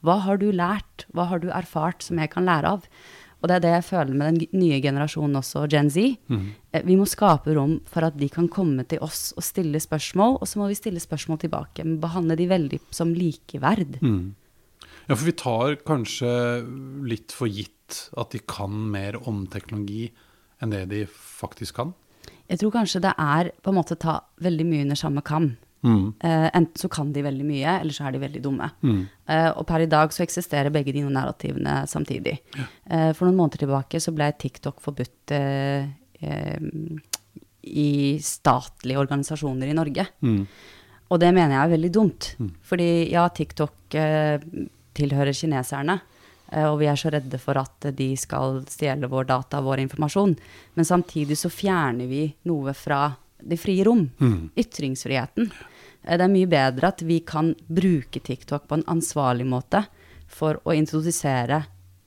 Hva 0.00 0.16
har 0.24 0.40
du 0.40 0.48
lært? 0.50 1.04
Hva 1.12 1.28
har 1.28 1.42
du 1.42 1.50
erfart 1.52 2.02
som 2.02 2.18
jeg 2.18 2.32
kan 2.32 2.48
lære 2.48 2.72
av? 2.78 2.86
Og 3.40 3.48
det 3.48 3.56
er 3.56 3.62
det 3.64 3.72
jeg 3.72 3.86
føler 3.88 4.16
med 4.16 4.40
den 4.40 4.60
nye 4.60 4.80
generasjonen 4.84 5.38
også, 5.40 5.62
Gen 5.72 5.88
Z. 5.92 6.16
Mm. 6.28 6.48
Vi 6.84 6.96
må 6.96 7.06
skape 7.08 7.54
rom 7.56 7.78
for 7.88 8.04
at 8.04 8.18
de 8.20 8.28
kan 8.32 8.48
komme 8.52 8.84
til 8.88 9.00
oss 9.04 9.30
og 9.36 9.44
stille 9.44 9.80
spørsmål, 9.80 10.36
og 10.40 10.48
så 10.48 10.60
må 10.60 10.68
vi 10.68 10.76
stille 10.76 11.00
spørsmål 11.00 11.40
tilbake, 11.40 11.84
men 11.86 12.00
behandle 12.02 12.36
de 12.36 12.48
veldig 12.50 12.80
som 12.92 13.14
likeverd. 13.16 13.96
Ja, 15.10 15.16
for 15.16 15.26
vi 15.26 15.32
tar 15.34 15.74
kanskje 15.82 16.28
litt 17.10 17.32
for 17.34 17.50
gitt 17.50 17.96
at 18.14 18.30
de 18.30 18.38
kan 18.46 18.70
mer 18.92 19.16
om 19.26 19.42
teknologi 19.50 20.04
enn 20.62 20.70
det 20.70 20.84
de 20.92 21.00
faktisk 21.10 21.80
kan. 21.80 21.90
Jeg 22.46 22.60
tror 22.60 22.76
kanskje 22.76 23.02
det 23.02 23.16
er 23.18 23.50
på 23.58 23.72
en 23.72 23.78
måte 23.80 23.98
ta 23.98 24.20
veldig 24.42 24.66
mye 24.68 24.84
under 24.86 24.98
samme 25.00 25.24
kam. 25.26 25.50
Eh, 26.22 26.46
enten 26.54 26.78
så 26.78 26.88
kan 26.92 27.10
de 27.12 27.24
veldig 27.24 27.46
mye, 27.48 27.74
eller 27.80 27.96
så 27.96 28.06
er 28.06 28.14
de 28.14 28.22
veldig 28.22 28.42
dumme. 28.44 28.70
Eh, 29.26 29.50
og 29.50 29.66
per 29.66 29.82
i 29.82 29.90
dag 29.90 30.12
så 30.14 30.22
eksisterer 30.22 30.70
begge 30.70 30.94
de 30.94 31.02
narrativene 31.02 31.80
samtidig. 31.90 32.38
Eh, 32.86 33.10
for 33.10 33.26
noen 33.26 33.38
måneder 33.38 33.64
tilbake 33.64 34.00
så 34.02 34.14
ble 34.14 34.30
TikTok 34.38 34.78
forbudt 34.84 35.34
i 37.70 37.90
statlige 38.22 39.00
organisasjoner 39.00 39.70
i 39.70 39.74
Norge. 39.74 40.06
Og 41.10 41.18
det 41.18 41.30
mener 41.34 41.56
jeg 41.56 41.64
er 41.64 41.74
veldig 41.74 41.90
dumt. 41.96 42.36
Fordi 42.62 43.10
ja, 43.10 43.26
TikTok 43.34 43.96
tilhører 45.00 45.34
kineserne. 45.36 46.00
eh, 46.52 46.64
Og 46.68 46.78
vi 46.80 46.86
er 46.90 46.96
så 47.00 47.10
redde 47.12 47.38
for 47.40 47.58
at 47.58 47.88
de 47.96 48.10
skal 48.16 48.62
stjele 48.68 49.08
vår 49.08 49.24
data, 49.32 49.60
vår 49.64 49.80
informasjon. 49.86 50.36
Men 50.76 50.84
samtidig 50.84 51.36
så 51.38 51.50
fjerner 51.50 52.06
vi 52.10 52.24
noe 52.44 52.74
fra 52.74 53.16
det 53.40 53.56
frie 53.58 53.84
rom. 53.84 54.10
Ytringsfriheten. 54.56 55.50
Eh, 56.04 56.16
Det 56.16 56.24
er 56.24 56.28
mye 56.32 56.46
bedre 56.48 56.88
at 56.88 57.02
vi 57.02 57.20
kan 57.20 57.54
bruke 57.68 58.20
TikTok 58.20 58.66
på 58.68 58.74
en 58.78 58.84
ansvarlig 58.88 59.46
måte 59.46 59.86
for 60.30 60.60
å 60.64 60.72
introdusere 60.76 61.64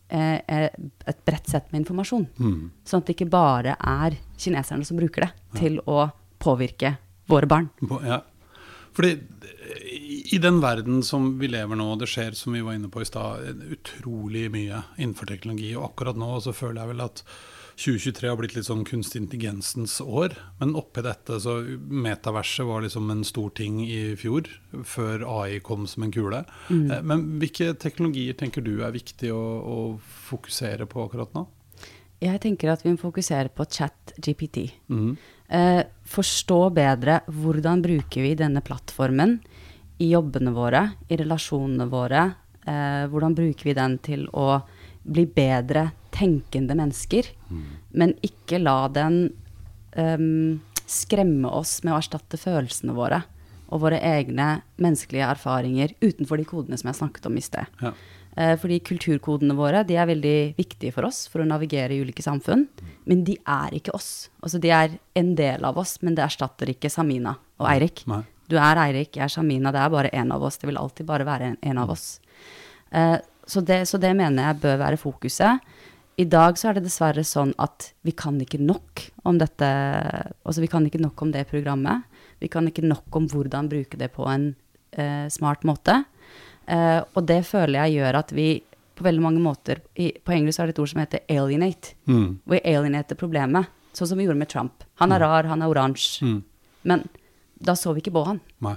eh, 0.10 0.40
et 0.48 1.26
bredt 1.26 1.48
sett 1.50 1.72
med 1.72 1.82
informasjon. 1.84 2.28
Sånn 2.86 3.02
at 3.02 3.06
det 3.08 3.16
ikke 3.18 3.30
bare 3.34 3.76
er 3.80 4.18
kineserne 4.38 4.86
som 4.86 4.98
bruker 4.98 5.26
det 5.28 5.32
til 5.60 5.80
å 5.88 6.06
påvirke 6.40 6.98
våre 7.28 7.48
barn. 7.48 7.70
Ja. 8.06 8.22
Fordi 8.94 9.16
i- 10.32 10.38
den 10.40 10.62
verden 10.62 11.04
som 11.04 11.40
vi 11.40 11.48
lever 11.48 11.76
nå, 11.76 11.96
det 12.00 12.08
skjer 12.08 12.36
som 12.36 12.54
vi 12.54 12.62
var 12.62 12.74
inne 12.74 12.90
på 12.90 13.02
i 13.02 13.06
stad, 13.06 13.64
utrolig 13.72 14.50
mye 14.52 14.84
innenfor 14.98 15.28
teknologi. 15.28 15.76
Og 15.76 15.92
akkurat 15.92 16.16
nå 16.20 16.40
så 16.42 16.54
føler 16.54 16.82
jeg 16.82 16.88
vel 16.94 17.02
at 17.02 17.24
2023 17.76 18.30
har 18.30 18.38
blitt 18.38 18.54
litt 18.56 18.68
sånn 18.68 18.86
kunstig 18.86 19.22
intelligensens 19.24 20.00
år. 20.02 20.36
Men 20.60 20.76
oppi 20.76 21.02
dette 21.06 21.40
så 21.42 21.56
metaverset 21.90 22.68
var 22.70 22.86
liksom 22.86 23.10
en 23.12 23.24
stor 23.24 23.50
ting 23.58 23.82
i 23.82 24.16
fjor, 24.20 24.48
før 24.86 25.26
AI 25.42 25.60
kom 25.60 25.88
som 25.90 26.04
en 26.04 26.14
kule. 26.14 26.44
Mm. 26.70 26.86
Men 27.04 27.26
hvilke 27.42 27.74
teknologier 27.82 28.38
tenker 28.38 28.62
du 28.66 28.84
er 28.84 28.94
viktig 28.94 29.32
å, 29.34 29.42
å 29.64 29.78
fokusere 30.30 30.86
på 30.90 31.08
akkurat 31.08 31.34
nå? 31.34 31.48
Jeg 32.24 32.40
tenker 32.40 32.72
at 32.72 32.84
vi 32.86 32.94
må 32.94 33.02
fokusere 33.02 33.50
på 33.52 33.66
chat 33.68 34.14
GPT. 34.22 34.70
Eh, 35.54 35.82
forstå 36.08 36.60
bedre 36.74 37.20
hvordan 37.28 37.82
bruker 37.84 38.24
vi 38.24 38.36
denne 38.40 38.62
plattformen 38.64 39.40
i 40.02 40.10
jobbene 40.14 40.54
våre, 40.56 40.86
i 41.08 41.18
relasjonene 41.20 41.88
våre. 41.92 42.24
Eh, 42.66 43.04
hvordan 43.12 43.36
bruker 43.38 43.70
vi 43.70 43.76
den 43.78 43.98
til 44.04 44.26
å 44.34 44.64
bli 45.04 45.26
bedre 45.28 45.90
tenkende 46.14 46.78
mennesker, 46.80 47.28
men 47.98 48.14
ikke 48.24 48.62
la 48.62 48.88
den 48.94 49.18
um, 49.98 50.62
skremme 50.88 51.50
oss 51.50 51.82
med 51.84 51.92
å 51.92 51.98
erstatte 52.00 52.40
følelsene 52.40 52.96
våre 52.96 53.24
og 53.74 53.82
våre 53.84 54.00
egne 54.06 54.62
menneskelige 54.82 55.28
erfaringer 55.34 55.96
utenfor 56.04 56.40
de 56.40 56.46
kodene 56.48 56.78
som 56.80 56.92
jeg 56.92 57.00
snakket 57.02 57.28
om 57.30 57.40
i 57.40 57.44
sted. 57.44 57.80
Ja. 57.82 57.94
Eh, 58.36 58.54
fordi 58.58 58.80
kulturkodene 58.86 59.54
våre 59.58 59.84
de 59.86 59.98
er 59.98 60.10
veldig 60.10 60.38
viktige 60.58 60.94
for 60.94 61.06
oss 61.10 61.26
for 61.30 61.44
å 61.44 61.48
navigere 61.50 61.94
i 61.94 62.02
ulike 62.02 62.26
samfunn. 62.26 62.68
Men 63.10 63.26
de 63.28 63.38
er 63.40 63.76
ikke 63.78 63.94
oss. 63.98 64.30
Altså 64.42 64.62
De 64.62 64.72
er 64.74 64.98
en 65.20 65.34
del 65.38 65.66
av 65.66 65.78
oss, 65.78 66.00
men 66.02 66.18
det 66.18 66.26
erstatter 66.26 66.74
ikke 66.74 66.92
Samina 66.94 67.36
og 67.62 67.70
Eirik. 67.70 68.06
Nei. 68.10 68.24
Du 68.54 68.60
er 68.62 68.78
Eirik, 68.78 69.16
jeg 69.18 69.26
er 69.26 69.32
Shamina, 69.34 69.72
Det 69.74 69.82
er 69.82 69.90
bare 69.90 70.14
én 70.14 70.34
av 70.34 70.44
oss. 70.46 70.60
Det 70.62 70.70
vil 70.70 70.78
alltid 70.78 71.08
bare 71.10 71.26
være 71.26 71.52
en, 71.52 71.58
en 71.62 71.80
av 71.82 71.90
oss. 71.90 72.20
Eh, 72.92 73.18
så, 73.50 73.62
det, 73.66 73.88
så 73.90 73.98
det 73.98 74.14
mener 74.16 74.52
jeg 74.52 74.62
bør 74.62 74.78
være 74.84 75.00
fokuset. 75.02 75.64
I 76.22 76.26
dag 76.30 76.60
så 76.60 76.70
er 76.70 76.78
det 76.78 76.84
dessverre 76.86 77.24
sånn 77.26 77.56
at 77.58 77.90
vi 78.06 78.14
kan 78.14 78.38
ikke 78.38 78.60
nok 78.62 79.02
om 79.26 79.40
dette 79.42 79.66
Altså 79.66 80.62
vi 80.62 80.70
kan 80.70 80.86
ikke 80.86 81.02
nok 81.02 81.24
om 81.26 81.32
det 81.34 81.48
programmet. 81.50 82.06
Vi 82.44 82.52
kan 82.54 82.70
ikke 82.70 82.86
nok 82.86 83.18
om 83.18 83.26
hvordan 83.32 83.72
bruke 83.72 83.98
det 83.98 84.12
på 84.14 84.28
en 84.30 84.52
eh, 84.92 85.26
smart 85.34 85.66
måte. 85.66 86.04
Eh, 86.70 87.02
og 87.02 87.26
det 87.26 87.42
føler 87.50 87.80
jeg 87.82 87.98
gjør 87.98 88.20
at 88.22 88.36
vi 88.38 88.48
på 88.94 89.08
veldig 89.08 89.24
mange 89.24 89.42
måter 89.42 89.82
i, 89.98 90.12
På 90.22 90.36
engelsk 90.36 90.62
er 90.62 90.70
det 90.70 90.76
et 90.76 90.84
ord 90.84 90.94
som 90.94 91.02
heter 91.02 91.26
alienate. 91.26 91.96
Mm. 92.06 92.38
Vi 92.46 92.62
alienater 92.70 93.18
problemet. 93.18 93.74
Sånn 93.98 94.14
som 94.14 94.22
vi 94.22 94.28
gjorde 94.28 94.44
med 94.46 94.54
Trump. 94.54 94.86
Han 95.02 95.14
er 95.16 95.26
rar, 95.26 95.50
han 95.50 95.66
er 95.66 95.74
oransje. 95.74 96.30
Men 96.86 97.08
da 97.66 97.76
så 97.80 97.94
vi 97.96 98.04
ikke 98.04 98.16
på 98.16 98.26
han. 98.28 98.44
Nei. 98.66 98.76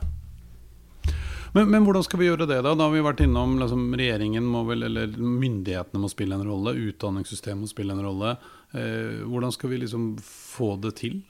Men, 1.56 1.70
men 1.72 1.86
hvordan 1.86 2.04
skal 2.04 2.20
vi 2.20 2.26
gjøre 2.28 2.44
det, 2.44 2.58
da? 2.66 2.74
Da 2.76 2.84
har 2.84 2.92
vi 2.92 3.04
vært 3.04 3.22
innom 3.24 3.54
liksom, 3.60 3.88
regjeringen 3.96 4.44
må 4.44 4.66
vel, 4.68 4.84
eller 4.88 5.14
myndighetene 5.16 6.02
må 6.02 6.10
spille 6.12 6.36
en 6.36 6.44
rolle, 6.44 6.74
utdanningssystemet 6.90 7.64
må 7.64 7.70
spille 7.70 7.96
en 7.96 8.04
rolle. 8.04 8.34
Eh, 8.76 9.22
hvordan 9.24 9.54
skal 9.54 9.72
vi 9.72 9.80
liksom 9.80 10.10
få 10.20 10.74
det 10.82 10.96
til? 11.00 11.22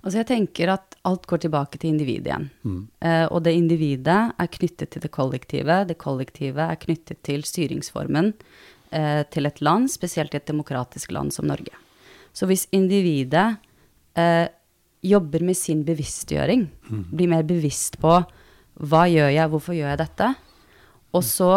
Altså 0.00 0.22
jeg 0.22 0.28
tenker 0.30 0.72
at 0.72 0.96
alt 1.06 1.26
går 1.28 1.44
tilbake 1.44 1.78
til 1.78 1.92
individet 1.92 2.32
igjen. 2.32 2.48
Eh, 3.04 3.26
og 3.28 3.44
det 3.44 3.54
individet 3.54 4.18
er 4.32 4.52
knyttet 4.56 4.94
til 4.94 5.04
det 5.04 5.12
kollektive. 5.14 5.82
Det 5.86 5.98
kollektive 6.00 6.66
er 6.72 6.80
knyttet 6.80 7.20
til 7.26 7.44
styringsformen 7.46 8.32
eh, 8.90 9.22
til 9.30 9.46
et 9.46 9.60
land, 9.60 9.90
spesielt 9.92 10.34
i 10.34 10.40
et 10.40 10.48
demokratisk 10.48 11.12
land 11.12 11.34
som 11.36 11.46
Norge. 11.50 11.76
Så 12.32 12.48
hvis 12.50 12.66
individet 12.72 13.60
eh, 14.18 14.48
jobber 15.02 15.44
med 15.44 15.56
sin 15.56 15.84
bevisstgjøring, 15.86 16.66
blir 17.12 17.30
mer 17.30 17.44
bevisst 17.48 17.98
på 18.02 18.18
hva 18.80 19.02
gjør 19.10 19.30
jeg, 19.34 19.50
hvorfor 19.52 19.76
gjør 19.76 19.92
jeg 19.92 20.00
dette, 20.00 20.28
og 21.10 21.24
så 21.26 21.48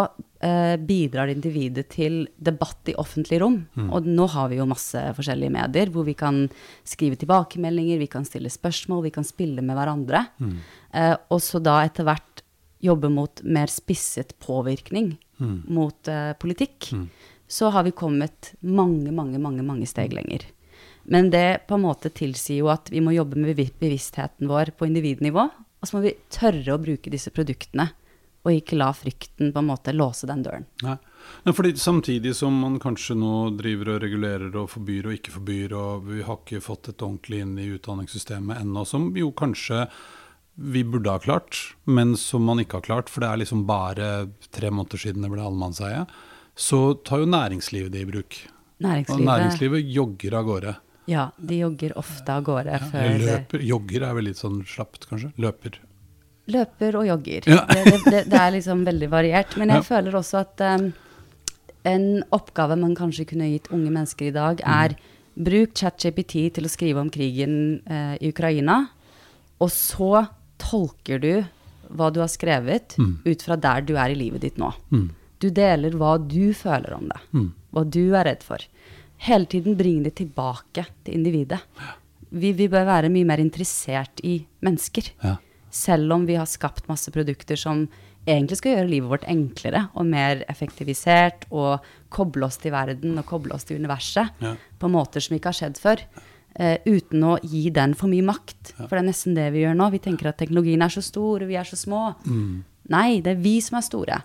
eh, 0.41 0.75
bidrar 0.82 1.29
individet 1.29 1.86
til 1.93 2.23
debatt 2.41 2.89
i 2.89 2.95
offentlig 2.97 3.38
rom. 3.43 3.60
Og 3.93 4.08
nå 4.08 4.25
har 4.34 4.49
vi 4.49 4.58
jo 4.58 4.65
masse 4.69 4.97
forskjellige 5.17 5.53
medier 5.53 5.91
hvor 5.93 6.08
vi 6.08 6.15
kan 6.17 6.47
skrive 6.84 7.19
tilbakemeldinger, 7.21 8.01
vi 8.01 8.10
kan 8.10 8.25
stille 8.25 8.49
spørsmål, 8.49 9.03
vi 9.06 9.13
kan 9.13 9.27
spille 9.27 9.62
med 9.62 9.77
hverandre. 9.77 10.25
Eh, 10.91 11.15
og 11.29 11.41
så 11.43 11.62
da 11.62 11.84
etter 11.86 12.08
hvert 12.08 12.41
jobbe 12.84 13.12
mot 13.13 13.43
mer 13.45 13.69
spisset 13.71 14.34
påvirkning 14.43 15.13
mot 15.69 16.08
eh, 16.12 16.34
politikk. 16.39 16.89
Så 17.47 17.69
har 17.69 17.86
vi 17.86 17.93
kommet 17.93 18.53
mange, 18.62 19.12
mange, 19.12 19.38
mange, 19.39 19.62
mange 19.62 19.86
steg 19.86 20.15
lenger. 20.17 20.47
Men 21.04 21.30
det 21.34 21.66
på 21.68 21.76
en 21.76 21.86
måte 21.86 22.12
tilsier 22.16 22.62
jo 22.62 22.70
at 22.72 22.92
vi 22.92 23.02
må 23.04 23.16
jobbe 23.16 23.39
med 23.39 23.58
bevisstheten 23.58 24.48
vår 24.48 24.74
på 24.78 24.88
individnivå. 24.88 25.50
Og 25.84 25.89
så 25.89 25.98
må 25.98 26.06
vi 26.06 26.16
tørre 26.32 26.76
å 26.76 26.80
bruke 26.80 27.12
disse 27.12 27.32
produktene, 27.36 27.89
og 28.44 28.56
ikke 28.56 28.78
la 28.80 28.89
frykten 28.96 29.52
på 29.52 29.60
en 29.60 29.68
måte 29.68 29.96
låse 29.96 30.28
den 30.30 30.46
døren. 30.46 30.68
Nei. 30.84 30.96
Nei, 31.44 31.54
fordi 31.56 31.76
Samtidig 31.80 32.36
som 32.36 32.56
man 32.60 32.80
kanskje 32.84 33.16
nå 33.20 33.54
driver 33.60 33.94
og 33.96 34.04
regulerer 34.04 34.58
og 34.60 34.70
forbyr 34.72 35.08
og 35.08 35.18
ikke 35.18 35.36
forbyr, 35.38 35.76
og 35.78 36.10
vi 36.10 36.24
har 36.24 36.39
ikke 36.39 36.63
fått 36.63 36.92
et 36.92 37.04
ordentlig 37.04 37.44
inn 37.44 37.56
i 37.60 37.70
utdanningssystemet 37.76 38.62
ennå, 38.63 38.86
som 38.88 39.10
jo 39.18 39.32
kanskje 39.36 39.86
vi 40.56 40.84
burde 40.86 41.10
ha 41.10 41.20
klart, 41.20 41.58
men 41.89 42.13
som 42.20 42.44
man 42.46 42.62
ikke 42.62 42.78
har 42.78 42.88
klart, 42.88 43.12
for 43.12 43.24
det 43.24 43.32
er 43.32 43.42
liksom 43.42 43.66
bare 43.68 44.10
tre 44.54 44.70
måneder 44.70 45.02
siden 45.02 45.26
det 45.26 45.32
ble 45.34 45.42
allemannseie, 45.42 46.04
så 46.54 46.82
tar 47.02 47.24
jo 47.24 47.32
næringslivet 47.32 47.94
det 47.96 48.04
i 48.04 48.10
bruk. 48.12 48.38
Næringslivet. 48.84 49.20
Og 49.20 49.28
næringslivet 49.32 49.94
jogger 49.96 50.38
av 50.38 50.50
gårde. 50.50 50.76
Ja, 51.10 51.32
de 51.38 51.58
jogger 51.63 51.98
ofte 52.00 52.34
av 52.34 52.44
gårde 52.48 52.78
ja, 52.78 52.84
før 52.92 53.18
løper. 53.20 53.63
Jogger 53.68 54.06
er 54.08 54.13
vel 54.18 54.30
litt 54.30 54.39
sånn 54.39 54.62
slapt, 54.68 55.08
kanskje? 55.10 55.34
Løper. 55.42 55.80
Løper 56.54 56.98
og 57.00 57.08
jogger. 57.08 57.48
Ja. 57.48 57.63
Det, 57.70 57.84
det, 58.06 58.22
det, 58.32 58.39
er 58.39 58.54
liksom 58.56 58.84
veldig 58.88 59.10
variert. 59.12 59.58
Men 59.60 59.72
jeg 59.72 59.84
Ja. 59.84 59.88
føler 59.88 60.16
også 60.20 60.42
at 60.44 60.63
um, 60.68 60.89
en 61.88 62.06
oppgave 62.36 62.78
man 62.80 62.96
kanskje 62.96 63.26
kunne 63.28 63.50
gitt 63.52 63.68
unge 63.72 63.92
mennesker 63.92 64.30
i 64.30 64.36
dag, 64.36 64.63
er 64.63 64.96
bruk 65.36 65.74
ChatJPT 65.76 66.36
til 66.56 66.68
å 66.68 66.72
skrive 66.72 67.02
om 67.02 67.10
krigen 67.12 67.82
uh, 67.89 68.16
i 68.22 68.32
Ukraina, 68.32 68.86
og 69.60 69.72
så 69.72 70.28
tolker 70.62 71.20
du 71.20 71.34
hva 71.94 72.08
du 72.13 72.22
har 72.24 72.30
skrevet, 72.32 72.96
ut 72.98 73.44
fra 73.44 73.56
der 73.60 73.84
du 73.86 73.94
er 74.00 74.13
i 74.13 74.18
livet 74.18 74.42
ditt 74.42 74.58
nå. 74.58 74.72
Du 75.39 75.50
deler 75.54 75.94
hva 76.00 76.16
du 76.18 76.54
føler 76.58 76.96
om 76.96 77.10
det. 77.12 77.20
Mm. 77.36 77.50
Hva 77.76 77.84
du 77.86 78.16
er 78.16 78.26
redd 78.26 78.46
for. 78.46 78.63
Hele 79.23 79.47
tiden 79.47 79.77
bringe 79.79 80.09
det 80.09 80.15
tilbake 80.19 80.86
til 81.05 81.15
individet. 81.15 81.62
Vi, 82.33 82.51
vi 82.57 82.67
bør 82.67 82.88
være 82.89 83.12
mye 83.13 83.27
mer 83.29 83.39
interessert 83.43 84.19
i 84.25 84.39
mennesker. 84.65 85.12
Ja. 85.23 85.38
Selv 85.73 86.12
om 86.13 86.25
vi 86.27 86.36
har 86.38 86.49
skapt 86.49 86.89
masse 86.89 87.13
produkter 87.13 87.57
som 87.59 87.86
egentlig 88.27 88.57
skal 88.59 88.77
gjøre 88.77 88.89
livet 88.89 89.09
vårt 89.12 89.25
enklere 89.31 89.86
og 89.99 90.05
mer 90.07 90.43
effektivisert, 90.51 91.47
og 91.51 91.83
koble 92.13 92.47
oss 92.47 92.59
til 92.62 92.71
verden 92.75 93.17
og 93.19 93.25
koble 93.27 93.55
oss 93.55 93.65
til 93.67 93.79
universet 93.81 94.43
Ja. 94.43 94.55
på 94.79 94.89
måter 94.91 95.23
som 95.23 95.36
ikke 95.38 95.51
har 95.51 95.59
skjedd 95.59 95.79
før. 95.81 96.03
Uh, 96.53 96.77
uten 96.86 97.23
å 97.25 97.39
gi 97.41 97.69
den 97.73 97.95
for 97.97 98.12
mye 98.12 98.21
makt. 98.27 98.75
For 98.77 98.93
det 98.93 99.01
er 99.01 99.07
nesten 99.09 99.33
det 99.36 99.47
vi 99.55 99.63
gjør 99.63 99.73
nå. 99.79 99.88
Vi 99.95 100.03
tenker 100.03 100.29
at 100.29 100.38
teknologien 100.38 100.83
er 100.86 100.93
så 100.93 101.01
stor, 101.01 101.41
og 101.41 101.49
vi 101.49 101.55
er 101.57 101.65
så 101.65 101.79
små. 101.79 102.12
Nei, 102.93 103.21
det 103.25 103.38
er 103.38 103.41
vi 103.41 103.55
som 103.63 103.79
er 103.79 103.88
store. 103.88 104.19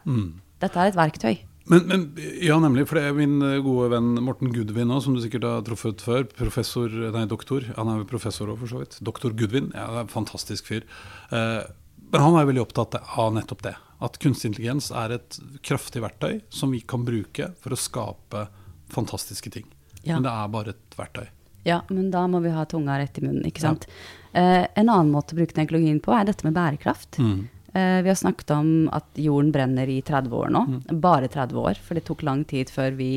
Dette 0.60 0.76
er 0.82 0.90
et 0.90 0.98
verktøy. 0.98 1.38
Men, 1.68 1.82
men 1.88 2.04
ja, 2.42 2.56
nemlig. 2.62 2.86
For 2.88 2.98
det 2.98 3.08
er 3.08 3.16
min 3.16 3.40
eh, 3.44 3.58
gode 3.64 3.90
venn 3.92 4.14
Morten 4.24 4.52
Gudvin 4.54 4.90
også, 4.90 5.08
som 5.08 5.18
du 5.18 5.22
sikkert 5.24 5.46
har 5.48 5.66
truffet 5.66 6.04
før. 6.04 6.24
Professor, 6.38 6.92
nei, 7.14 7.26
doktor. 7.30 7.66
Han 7.76 7.90
er 7.92 8.00
jo 8.00 8.08
professor 8.08 8.50
òg, 8.52 8.60
for 8.62 8.72
så 8.72 8.82
vidt. 8.82 8.98
Doktor 9.04 9.36
Gudvin. 9.36 9.70
Ja, 9.76 9.88
det 9.92 10.02
er 10.02 10.06
en 10.06 10.14
fantastisk 10.14 10.70
fyr. 10.70 10.86
Eh, 11.34 11.68
men 12.08 12.24
han 12.24 12.38
er 12.40 12.48
veldig 12.48 12.64
opptatt 12.64 12.96
av 13.00 13.34
nettopp 13.36 13.66
det. 13.66 13.74
At 14.04 14.16
kunstig 14.22 14.52
intelligens 14.52 14.92
er 14.94 15.18
et 15.18 15.40
kraftig 15.66 16.00
verktøy 16.04 16.38
som 16.54 16.72
vi 16.72 16.80
kan 16.80 17.04
bruke 17.04 17.50
for 17.60 17.74
å 17.74 17.80
skape 17.80 18.46
fantastiske 18.94 19.52
ting. 19.52 19.66
Ja. 20.02 20.16
Men 20.16 20.24
det 20.24 20.32
er 20.32 20.54
bare 20.54 20.72
et 20.76 20.96
verktøy. 20.96 21.26
Ja, 21.66 21.82
men 21.90 22.08
da 22.14 22.22
må 22.30 22.40
vi 22.40 22.54
ha 22.54 22.64
tunga 22.64 22.96
rett 23.00 23.18
i 23.18 23.24
munnen, 23.26 23.44
ikke 23.44 23.60
sant. 23.66 23.88
Eh, 24.32 24.64
en 24.64 24.88
annen 24.88 25.10
måte 25.12 25.34
å 25.34 25.40
bruke 25.40 25.56
teknologien 25.56 25.98
på 26.00 26.14
er 26.16 26.28
dette 26.30 26.46
med 26.46 26.56
bærekraft. 26.56 27.18
Eh, 27.20 27.34
vi 27.72 28.08
har 28.08 28.16
snakket 28.16 28.50
om 28.54 28.68
at 28.96 29.18
jorden 29.20 29.52
brenner 29.52 29.90
i 29.92 29.98
30 30.02 30.32
år 30.34 30.52
nå. 30.54 30.62
Bare 31.04 31.28
30 31.28 31.58
år, 31.60 31.80
for 31.84 31.98
det 31.98 32.06
tok 32.08 32.22
lang 32.24 32.44
tid 32.48 32.70
før 32.72 32.96
vi 32.96 33.10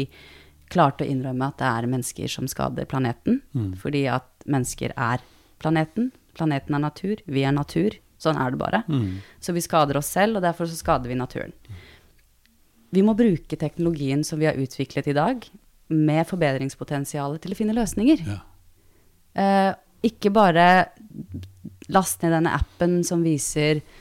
klarte 0.72 1.06
å 1.06 1.10
innrømme 1.12 1.48
at 1.52 1.60
det 1.60 1.70
er 1.70 1.90
mennesker 1.92 2.32
som 2.32 2.50
skader 2.52 2.88
planeten. 2.90 3.42
Fordi 3.80 4.06
at 4.12 4.28
mennesker 4.46 4.94
er 4.96 5.24
planeten. 5.62 6.12
Planeten 6.38 6.76
er 6.78 6.84
natur, 6.84 7.24
vi 7.26 7.46
er 7.48 7.56
natur. 7.56 7.98
Sånn 8.22 8.38
er 8.38 8.54
det 8.54 8.60
bare. 8.62 8.84
Så 9.42 9.56
vi 9.56 9.64
skader 9.66 9.98
oss 9.98 10.12
selv, 10.14 10.38
og 10.38 10.46
derfor 10.46 10.70
så 10.70 10.78
skader 10.78 11.10
vi 11.12 11.18
naturen. 11.18 11.56
Vi 12.92 13.04
må 13.08 13.16
bruke 13.16 13.58
teknologien 13.58 14.24
som 14.28 14.40
vi 14.40 14.50
har 14.50 14.60
utviklet 14.60 15.08
i 15.08 15.18
dag, 15.18 15.48
med 15.92 16.28
forbedringspotensialet 16.28 17.42
til 17.44 17.52
å 17.52 17.58
finne 17.58 17.76
løsninger. 17.76 18.22
Ja. 18.28 18.38
Eh, 19.42 19.72
ikke 20.08 20.32
bare 20.32 20.66
last 21.92 22.22
ned 22.24 22.32
denne 22.36 22.54
appen 22.56 23.02
som 23.08 23.24
viser 23.26 23.82
eh, 23.82 24.01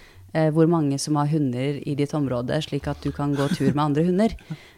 hvor 0.55 0.69
mange 0.71 0.95
som 1.03 1.17
har 1.19 1.27
hunder 1.33 1.81
i 1.83 1.97
ditt 1.99 2.13
område, 2.15 2.61
slik 2.63 2.87
at 2.91 3.03
du 3.03 3.11
kan 3.11 3.33
gå 3.35 3.49
tur 3.57 3.73
med 3.73 3.83
andre 3.83 4.05
hunder. 4.07 4.37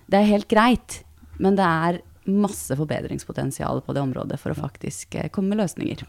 Det 0.08 0.16
er 0.20 0.30
helt 0.30 0.48
greit, 0.48 1.02
men 1.36 1.58
det 1.58 1.66
er 1.66 2.00
masse 2.24 2.76
forbedringspotensial 2.76 3.82
på 3.82 3.92
det 3.92 4.02
området 4.02 4.38
for 4.40 4.52
å 4.52 4.58
faktisk 4.58 5.16
eh, 5.18 5.30
komme 5.32 5.52
med 5.52 5.62
løsninger. 5.64 6.04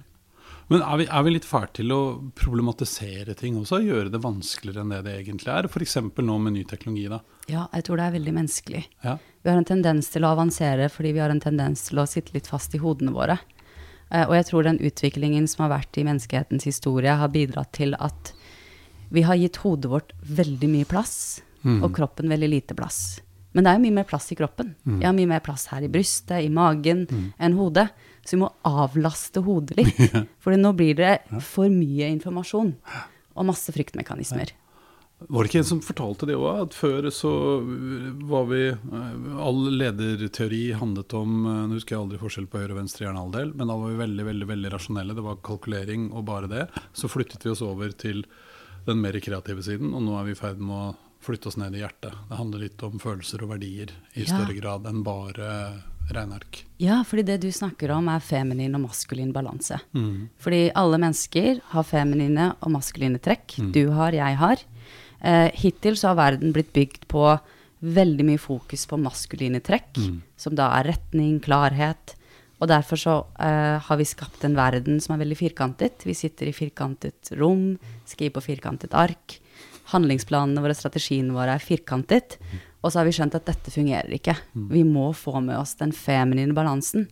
Men 0.72 0.84
er 0.86 1.00
vi, 1.02 1.06
er 1.12 1.24
vi 1.26 1.34
litt 1.34 1.48
fæle 1.48 1.70
til 1.76 1.92
å 1.92 2.02
problematisere 2.40 3.36
ting 3.38 3.58
også? 3.60 3.82
Gjøre 3.84 4.14
det 4.14 4.22
vanskeligere 4.24 4.86
enn 4.86 4.94
det 4.94 5.02
det 5.08 5.16
egentlig 5.20 5.52
er? 5.52 5.68
F.eks. 5.68 5.98
nå 6.00 6.38
med 6.40 6.56
ny 6.56 6.64
teknologi. 6.70 7.10
da. 7.12 7.20
Ja, 7.52 7.66
jeg 7.74 7.88
tror 7.88 8.00
det 8.00 8.06
er 8.06 8.16
veldig 8.16 8.36
menneskelig. 8.38 8.84
Ja. 9.04 9.18
Vi 9.44 9.52
har 9.52 9.60
en 9.60 9.68
tendens 9.68 10.12
til 10.14 10.24
å 10.24 10.32
avansere 10.38 10.88
fordi 10.94 11.12
vi 11.18 11.24
har 11.24 11.34
en 11.34 11.44
tendens 11.44 11.90
til 11.90 12.00
å 12.00 12.08
sitte 12.08 12.38
litt 12.38 12.48
fast 12.48 12.78
i 12.78 12.82
hodene 12.82 13.12
våre. 13.16 13.38
Eh, 14.10 14.24
og 14.24 14.38
jeg 14.38 14.48
tror 14.50 14.70
den 14.70 14.80
utviklingen 14.80 15.50
som 15.52 15.66
har 15.66 15.76
vært 15.76 16.00
i 16.00 16.08
menneskehetens 16.08 16.70
historie, 16.70 17.18
har 17.20 17.34
bidratt 17.34 17.74
til 17.76 17.98
at 18.00 18.32
vi 19.14 19.24
har 19.28 19.38
gitt 19.40 19.62
hodet 19.64 19.92
vårt 19.92 20.16
veldig 20.26 20.70
mye 20.72 20.90
plass, 20.90 21.42
og 21.64 21.94
kroppen 21.96 22.32
veldig 22.34 22.50
lite 22.50 22.76
plass. 22.76 23.22
Men 23.54 23.64
det 23.64 23.72
er 23.72 23.78
jo 23.78 23.84
mye 23.86 23.98
mer 24.00 24.08
plass 24.10 24.32
i 24.34 24.38
kroppen. 24.38 24.74
Jeg 24.98 25.06
har 25.06 25.14
mye 25.16 25.30
mer 25.30 25.44
plass 25.46 25.68
her 25.70 25.86
i 25.86 25.92
brystet, 25.94 26.40
i 26.42 26.50
magen, 26.50 27.06
enn 27.38 27.58
hodet. 27.60 27.86
Så 28.26 28.36
vi 28.36 28.42
må 28.42 28.50
avlaste 28.66 29.44
hodet 29.46 29.78
litt. 29.78 30.02
For 30.44 30.58
nå 30.58 30.74
blir 30.78 30.98
det 30.98 31.14
for 31.44 31.70
mye 31.70 32.10
informasjon 32.16 32.74
og 33.34 33.48
masse 33.50 33.74
fryktmekanismer. 33.76 34.54
Var 35.24 35.46
det 35.46 35.50
ikke 35.50 35.60
en 35.62 35.68
som 35.68 35.82
fortalte 35.84 36.28
det 36.28 36.36
òg, 36.36 36.66
at 36.66 36.74
før 36.76 37.08
så 37.14 37.32
var 38.28 38.48
vi 38.50 38.64
eh, 38.74 39.28
All 39.40 39.62
lederteori 39.72 40.74
handlet 40.76 41.16
om 41.16 41.46
eh, 41.48 41.60
Nå 41.70 41.78
husker 41.78 41.96
jeg 41.96 42.02
aldri 42.02 42.20
forskjell 42.20 42.50
på 42.52 42.60
høyre 42.60 42.76
og 42.76 42.82
venstre 42.82 43.06
hjernehalvdel, 43.06 43.54
men 43.56 43.70
da 43.72 43.78
var 43.80 43.94
vi 43.94 44.02
veldig 44.02 44.26
veldig, 44.28 44.50
veldig 44.50 44.74
rasjonelle. 44.74 45.16
Det 45.16 45.24
var 45.24 45.40
kalkulering 45.46 46.10
og 46.12 46.26
bare 46.28 46.52
det. 46.52 46.66
Så 46.98 47.08
flyttet 47.12 47.46
vi 47.46 47.54
oss 47.54 47.64
over 47.64 47.96
til 47.96 48.26
den 48.86 49.02
mer 49.02 49.16
kreative 49.24 49.64
siden, 49.64 49.94
og 49.96 50.02
nå 50.04 50.18
er 50.20 50.26
vi 50.28 50.32
i 50.36 50.40
ferd 50.40 50.60
med 50.60 50.76
å 50.76 50.96
flytte 51.24 51.48
oss 51.48 51.58
ned 51.58 51.76
i 51.78 51.80
hjertet. 51.80 52.12
Det 52.30 52.36
handler 52.38 52.60
litt 52.66 52.84
om 52.84 53.00
følelser 53.00 53.44
og 53.46 53.54
verdier 53.54 53.94
i 54.16 54.24
Ja. 54.26 54.26
større 54.26 54.56
grad 54.60 54.86
enn 54.90 55.04
bare 55.04 55.84
regneark. 56.12 56.64
Ja, 56.84 57.02
fordi 57.08 57.24
det 57.26 57.38
du 57.42 57.48
snakker 57.52 57.92
om 57.96 58.10
er 58.12 58.20
feminin 58.20 58.76
og 58.76 58.82
maskulin 58.90 59.32
balanse. 59.32 59.80
Fordi 60.38 60.72
alle 60.76 60.98
mennesker 61.00 61.62
har 61.72 61.84
feminine 61.88 62.50
og 62.62 62.72
maskuline 62.76 63.20
trekk. 63.24 63.56
Du 63.72 63.90
har, 63.92 64.12
jeg 64.12 64.36
har. 64.36 64.58
Eh, 65.22 65.50
hittil 65.56 65.94
så 65.96 66.10
har 66.12 66.16
verden 66.20 66.52
blitt 66.52 66.74
bygd 66.74 67.08
på 67.08 67.40
veldig 67.84 68.26
mye 68.26 68.40
fokus 68.40 68.86
på 68.86 69.00
maskuline 69.00 69.62
trekk, 69.64 69.96
som 70.38 70.56
da 70.56 70.70
er 70.82 70.92
retning, 70.92 71.40
klarhet. 71.40 72.16
Og 72.64 72.70
derfor 72.72 73.00
så 73.00 73.14
uh, 73.28 73.78
har 73.84 73.98
vi 74.00 74.08
skapt 74.08 74.46
en 74.48 74.56
verden 74.56 75.02
som 75.04 75.16
er 75.16 75.24
veldig 75.26 75.36
firkantet. 75.36 76.06
Vi 76.08 76.16
sitter 76.16 76.48
i 76.48 76.56
firkantet 76.56 77.34
rom, 77.36 77.74
skriver 78.08 78.38
på 78.38 78.46
firkantet 78.46 78.96
ark. 78.96 79.36
Handlingsplanene 79.92 80.64
våre, 80.64 80.78
strategiene 80.78 81.36
våre 81.36 81.58
er 81.58 81.64
firkantet. 81.64 82.38
Og 82.80 82.92
så 82.92 83.02
har 83.02 83.08
vi 83.08 83.16
skjønt 83.16 83.36
at 83.36 83.50
dette 83.50 83.72
fungerer 83.74 84.16
ikke. 84.16 84.38
Vi 84.72 84.86
må 84.88 85.10
få 85.16 85.42
med 85.44 85.58
oss 85.60 85.76
den 85.80 85.92
feminine 85.96 86.56
balansen. 86.56 87.10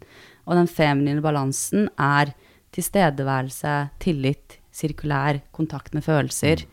Og 0.48 0.56
den 0.56 0.72
feminine 0.72 1.24
balansen 1.24 1.90
er 2.00 2.32
tilstedeværelse, 2.72 3.76
tillit, 4.00 4.58
sirkulær, 4.72 5.42
kontakt 5.52 5.96
med 5.96 6.08
følelser. 6.08 6.64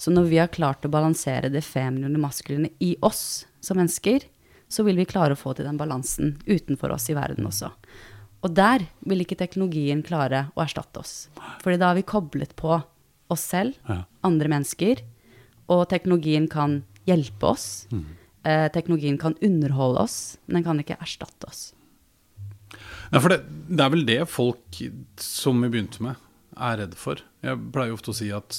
Så 0.00 0.12
når 0.12 0.30
vi 0.30 0.40
har 0.40 0.52
klart 0.52 0.88
å 0.88 0.92
balansere 0.92 1.52
det 1.52 1.66
feminine 1.66 2.16
og 2.16 2.24
maskuline 2.24 2.72
i 2.80 2.94
oss 3.04 3.44
som 3.60 3.76
mennesker, 3.76 4.24
så 4.72 4.84
vil 4.86 4.96
vi 4.96 5.08
klare 5.08 5.36
å 5.36 5.38
få 5.38 5.52
til 5.52 5.68
den 5.68 5.76
balansen 5.76 6.38
utenfor 6.48 6.94
oss 6.94 7.10
i 7.12 7.16
verden 7.16 7.44
også. 7.48 7.68
Og 8.42 8.54
der 8.56 8.86
vil 9.06 9.22
ikke 9.22 9.38
teknologien 9.38 10.02
klare 10.02 10.48
å 10.56 10.64
erstatte 10.64 10.98
oss. 11.02 11.28
Fordi 11.62 11.78
da 11.78 11.92
har 11.92 11.98
vi 11.98 12.02
koblet 12.02 12.56
på 12.58 12.80
oss 13.30 13.44
selv, 13.52 13.76
Ja. 13.88 14.04
andre 14.24 14.48
mennesker, 14.48 15.00
og 15.70 15.88
teknologien 15.88 16.48
kan 16.50 16.82
hjelpe 17.06 17.42
oss. 17.54 17.86
Eh, 18.44 18.68
teknologien 18.74 19.18
kan 19.18 19.36
underholde 19.40 20.00
oss, 20.00 20.38
men 20.46 20.62
den 20.62 20.64
kan 20.64 20.78
ikke 20.82 20.98
erstatte 21.00 21.46
oss. 21.46 21.72
Ja, 23.12 23.20
for 23.20 23.28
det, 23.28 23.44
det 23.68 23.80
er 23.84 23.90
vel 23.92 24.04
det 24.08 24.28
folk, 24.28 24.78
som 25.20 25.60
vi 25.62 25.68
begynte 25.68 26.00
med, 26.02 26.16
er 26.56 26.78
redd 26.78 26.94
for. 26.98 27.20
Jeg 27.42 27.58
pleier 27.72 27.92
ofte 27.94 28.10
å 28.12 28.16
si 28.16 28.30
at 28.34 28.56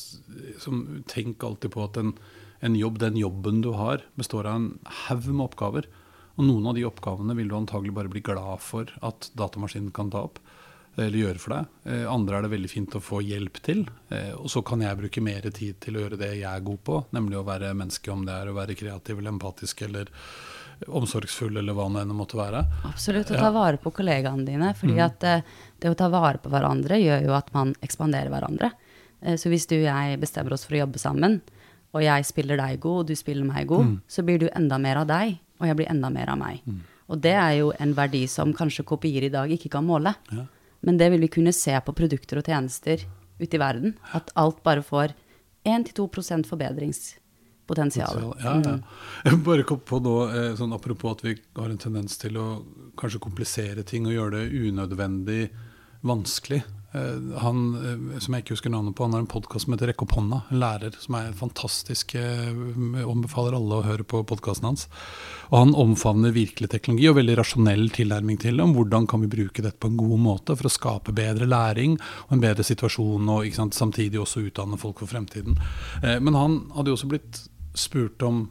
som, 0.62 1.04
tenk 1.08 1.44
alltid 1.44 1.72
på 1.74 1.84
at 1.84 1.98
en, 1.98 2.14
en 2.62 2.76
jobb, 2.76 3.00
den 3.00 3.18
jobben 3.20 3.62
du 3.62 3.74
har, 3.74 4.04
består 4.18 4.48
av 4.48 4.56
en 4.56 4.80
haug 5.08 5.28
med 5.28 5.46
oppgaver. 5.50 5.86
Og 6.34 6.48
noen 6.48 6.66
av 6.72 6.78
de 6.78 6.86
oppgavene 6.88 7.36
vil 7.38 7.50
du 7.52 7.56
antagelig 7.58 7.94
bare 7.94 8.12
bli 8.12 8.24
glad 8.26 8.62
for 8.64 8.90
at 9.06 9.30
datamaskinen 9.38 9.94
kan 9.94 10.10
ta 10.14 10.26
opp. 10.26 10.40
Eller 10.94 11.18
gjøre 11.18 11.42
for 11.42 11.56
deg. 11.56 11.70
Eh, 11.90 12.04
andre 12.10 12.38
er 12.38 12.46
det 12.46 12.52
veldig 12.54 12.70
fint 12.70 12.96
å 12.98 13.02
få 13.02 13.24
hjelp 13.26 13.58
til. 13.66 13.80
Eh, 14.14 14.34
og 14.38 14.50
så 14.54 14.62
kan 14.66 14.82
jeg 14.84 15.00
bruke 15.00 15.24
mer 15.26 15.46
tid 15.50 15.80
til 15.82 15.98
å 15.98 16.04
gjøre 16.04 16.20
det 16.22 16.36
jeg 16.36 16.50
er 16.50 16.66
god 16.66 16.82
på, 16.86 17.00
nemlig 17.18 17.40
å 17.40 17.46
være 17.48 17.72
menneske, 17.78 18.12
om 18.14 18.26
det 18.28 18.36
er 18.36 18.52
å 18.52 18.58
være 18.58 18.78
kreativ 18.78 19.18
eller 19.18 19.34
empatisk 19.34 19.82
eller 19.88 20.12
omsorgsfull 20.84 21.58
eller 21.62 21.74
hva 21.78 21.88
det 21.96 22.04
enn 22.04 22.14
måtte 22.18 22.38
være. 22.38 22.62
Absolutt. 22.90 23.32
Å 23.34 23.42
ta 23.42 23.50
vare 23.56 23.80
på 23.82 23.94
kollegaene 23.96 24.46
dine. 24.46 24.74
fordi 24.78 25.00
at 25.02 25.26
eh, 25.30 25.42
det 25.82 25.94
å 25.94 25.98
ta 25.98 26.12
vare 26.14 26.42
på 26.44 26.52
hverandre 26.54 27.02
gjør 27.02 27.26
jo 27.26 27.34
at 27.38 27.50
man 27.58 27.74
ekspanderer 27.82 28.30
hverandre. 28.34 28.74
Så 29.40 29.48
hvis 29.48 29.64
du 29.72 29.78
og 29.78 29.86
jeg 29.88 30.18
bestemmer 30.20 30.52
oss 30.52 30.66
for 30.68 30.76
å 30.76 30.82
jobbe 30.82 31.00
sammen, 31.00 31.38
og 31.96 32.02
jeg 32.04 32.26
spiller 32.28 32.60
deg 32.60 32.82
god, 32.84 33.06
og 33.06 33.08
du 33.08 33.16
spiller 33.16 33.48
meg 33.48 33.70
god, 33.70 33.94
så 34.12 34.24
blir 34.28 34.42
du 34.42 34.50
enda 34.52 34.76
mer 34.82 35.00
av 35.00 35.08
deg, 35.08 35.38
og 35.64 35.70
jeg 35.70 35.80
blir 35.80 35.90
enda 35.92 36.12
mer 36.12 36.34
av 36.34 36.40
meg. 36.42 36.62
Og 37.12 37.20
det 37.24 37.34
er 37.38 37.56
jo 37.62 37.72
en 37.80 37.96
verdi 37.96 38.26
som 38.32 38.54
kanskje 38.56 38.86
kopier 38.88 39.24
i 39.24 39.32
dag 39.32 39.52
ikke 39.52 39.72
kan 39.74 39.88
måle. 39.88 40.14
Ja. 40.32 40.46
Men 40.84 41.00
det 41.00 41.10
vil 41.14 41.24
vi 41.24 41.32
kunne 41.32 41.56
se 41.56 41.76
på 41.80 41.96
produkter 41.96 42.42
og 42.42 42.48
tjenester 42.48 43.04
ute 43.40 43.56
i 43.56 43.62
verden. 43.62 43.96
At 44.12 44.32
alt 44.40 44.64
bare 44.64 44.84
får 44.84 45.16
1-2 45.64 46.44
forbedringspotensial. 46.50 48.24
Ja, 48.44 48.56
ja. 48.60 48.78
Jeg 49.24 49.42
bare 49.48 49.64
kom 49.68 49.80
på 49.80 50.00
nå, 50.04 50.16
eh, 50.32 50.56
sånn 50.60 50.76
apropos 50.76 51.16
at 51.16 51.24
vi 51.24 51.38
har 51.56 51.70
en 51.70 51.80
tendens 51.80 52.20
til 52.20 52.40
å 52.40 52.48
kanskje 53.00 53.24
komplisere 53.24 53.86
ting 53.88 54.08
og 54.08 54.16
gjøre 54.18 54.42
det 54.42 54.68
unødvendig 54.68 55.44
vanskelig. 56.04 56.64
Eh, 56.94 57.40
Han 57.42 57.62
eh, 57.76 58.20
som 58.22 58.36
jeg 58.36 58.44
ikke 58.44 58.56
husker 58.56 58.74
navnet 58.74 58.96
på, 58.96 59.06
han 59.08 59.16
har 59.16 59.24
en 59.24 59.30
podkast 59.30 59.66
som 59.66 59.74
heter 59.74 59.90
Rekk 59.90 60.06
opp 60.06 60.16
hånda. 60.18 60.42
En 60.54 60.62
lærer 60.62 60.98
som 61.02 61.18
er 61.18 61.34
fantastisk. 61.38 62.16
Jeg 62.18 62.54
anbefaler 63.02 63.58
alle 63.58 63.80
å 63.80 63.86
høre 63.88 64.06
på 64.06 64.22
podkasten 64.30 64.70
hans. 64.70 64.86
Og 65.50 65.58
han 65.60 65.76
omfavner 65.84 66.36
virkelig 66.36 66.70
teknologi 66.74 67.10
og 67.10 67.18
veldig 67.20 67.38
rasjonell 67.42 67.88
tilnærming 67.96 68.40
til. 68.42 68.62
Om 68.62 68.76
hvordan 68.78 69.10
kan 69.10 69.26
vi 69.26 69.32
bruke 69.34 69.66
dette 69.66 69.82
på 69.82 69.92
en 69.92 70.00
god 70.00 70.22
måte 70.22 70.58
for 70.60 70.70
å 70.70 70.74
skape 70.74 71.16
bedre 71.16 71.50
læring 71.50 71.98
og 72.28 72.38
en 72.38 72.44
bedre 72.44 72.66
situasjon, 72.68 73.30
og 73.34 73.50
sant, 73.58 73.78
samtidig 73.78 74.22
også 74.22 74.46
utdanne 74.48 74.80
folk 74.82 75.02
for 75.04 75.10
fremtiden. 75.10 75.58
Eh, 76.04 76.20
Men 76.24 76.38
han 76.38 76.60
hadde 76.76 76.94
jo 76.94 77.00
også 77.00 77.12
blitt 77.12 77.46
spurt 77.74 78.22
om 78.24 78.48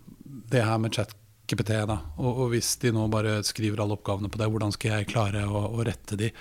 det 0.52 0.64
her 0.66 0.78
med 0.83 0.92
chat 0.94 1.14
ChatGPT, 1.52 1.86
da, 1.88 1.98
og, 2.18 2.30
og, 2.30 2.46
hvis 2.52 2.76
de 2.82 2.92
nå 2.94 3.06
bare 3.12 3.40
skriver 3.44 3.82
alle 3.82 3.96
oppgavene 3.98 4.30
på 4.32 4.40
det, 4.40 4.48
hvordan 4.52 4.72
skal 4.74 4.96
jeg 4.96 5.10
klare 5.12 5.44
å, 5.46 5.68
å 5.76 5.84
rette 5.84 6.16
de? 6.18 6.32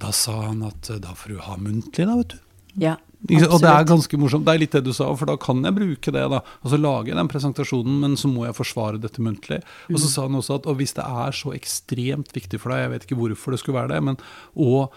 Da 0.00 0.12
sa 0.12 0.40
han 0.48 0.64
at 0.66 0.90
da 1.02 1.14
får 1.14 1.34
du 1.34 1.42
ha 1.44 1.56
muntlig, 1.60 2.06
da, 2.08 2.16
vet 2.16 2.34
du. 2.34 2.40
Ja, 2.82 2.96
og 3.24 3.60
det 3.62 3.70
er 3.70 3.86
ganske 3.86 4.18
morsomt. 4.18 4.44
Det 4.44 4.52
er 4.52 4.60
litt 4.60 4.74
det 4.74 4.82
du 4.84 4.92
sa, 4.92 5.06
for 5.16 5.30
da 5.30 5.36
kan 5.40 5.62
jeg 5.64 5.76
bruke 5.76 6.12
det. 6.12 6.24
da, 6.32 6.42
Og 6.64 6.72
så 6.72 6.80
lage 6.80 7.14
den 7.14 7.30
presentasjonen, 7.30 8.00
men 8.02 8.18
så 8.20 8.28
må 8.28 8.44
jeg 8.48 8.56
forsvare 8.58 9.00
dette 9.00 9.22
muntlig. 9.22 9.62
Og 9.88 9.96
så 9.96 10.08
mm. 10.08 10.12
sa 10.12 10.26
han 10.26 10.38
også 10.40 10.58
at 10.58 10.68
og 10.68 10.80
hvis 10.80 10.96
det 10.98 11.06
er 11.06 11.38
så 11.38 11.54
ekstremt 11.54 12.34
viktig 12.34 12.60
for 12.60 12.74
deg, 12.74 12.82
jeg 12.82 12.92
vet 12.92 13.06
ikke 13.06 13.20
hvorfor 13.20 13.54
det 13.54 13.62
skulle 13.62 13.78
være 13.78 13.94
det, 13.94 14.02
men 14.10 14.20
å 14.58 14.88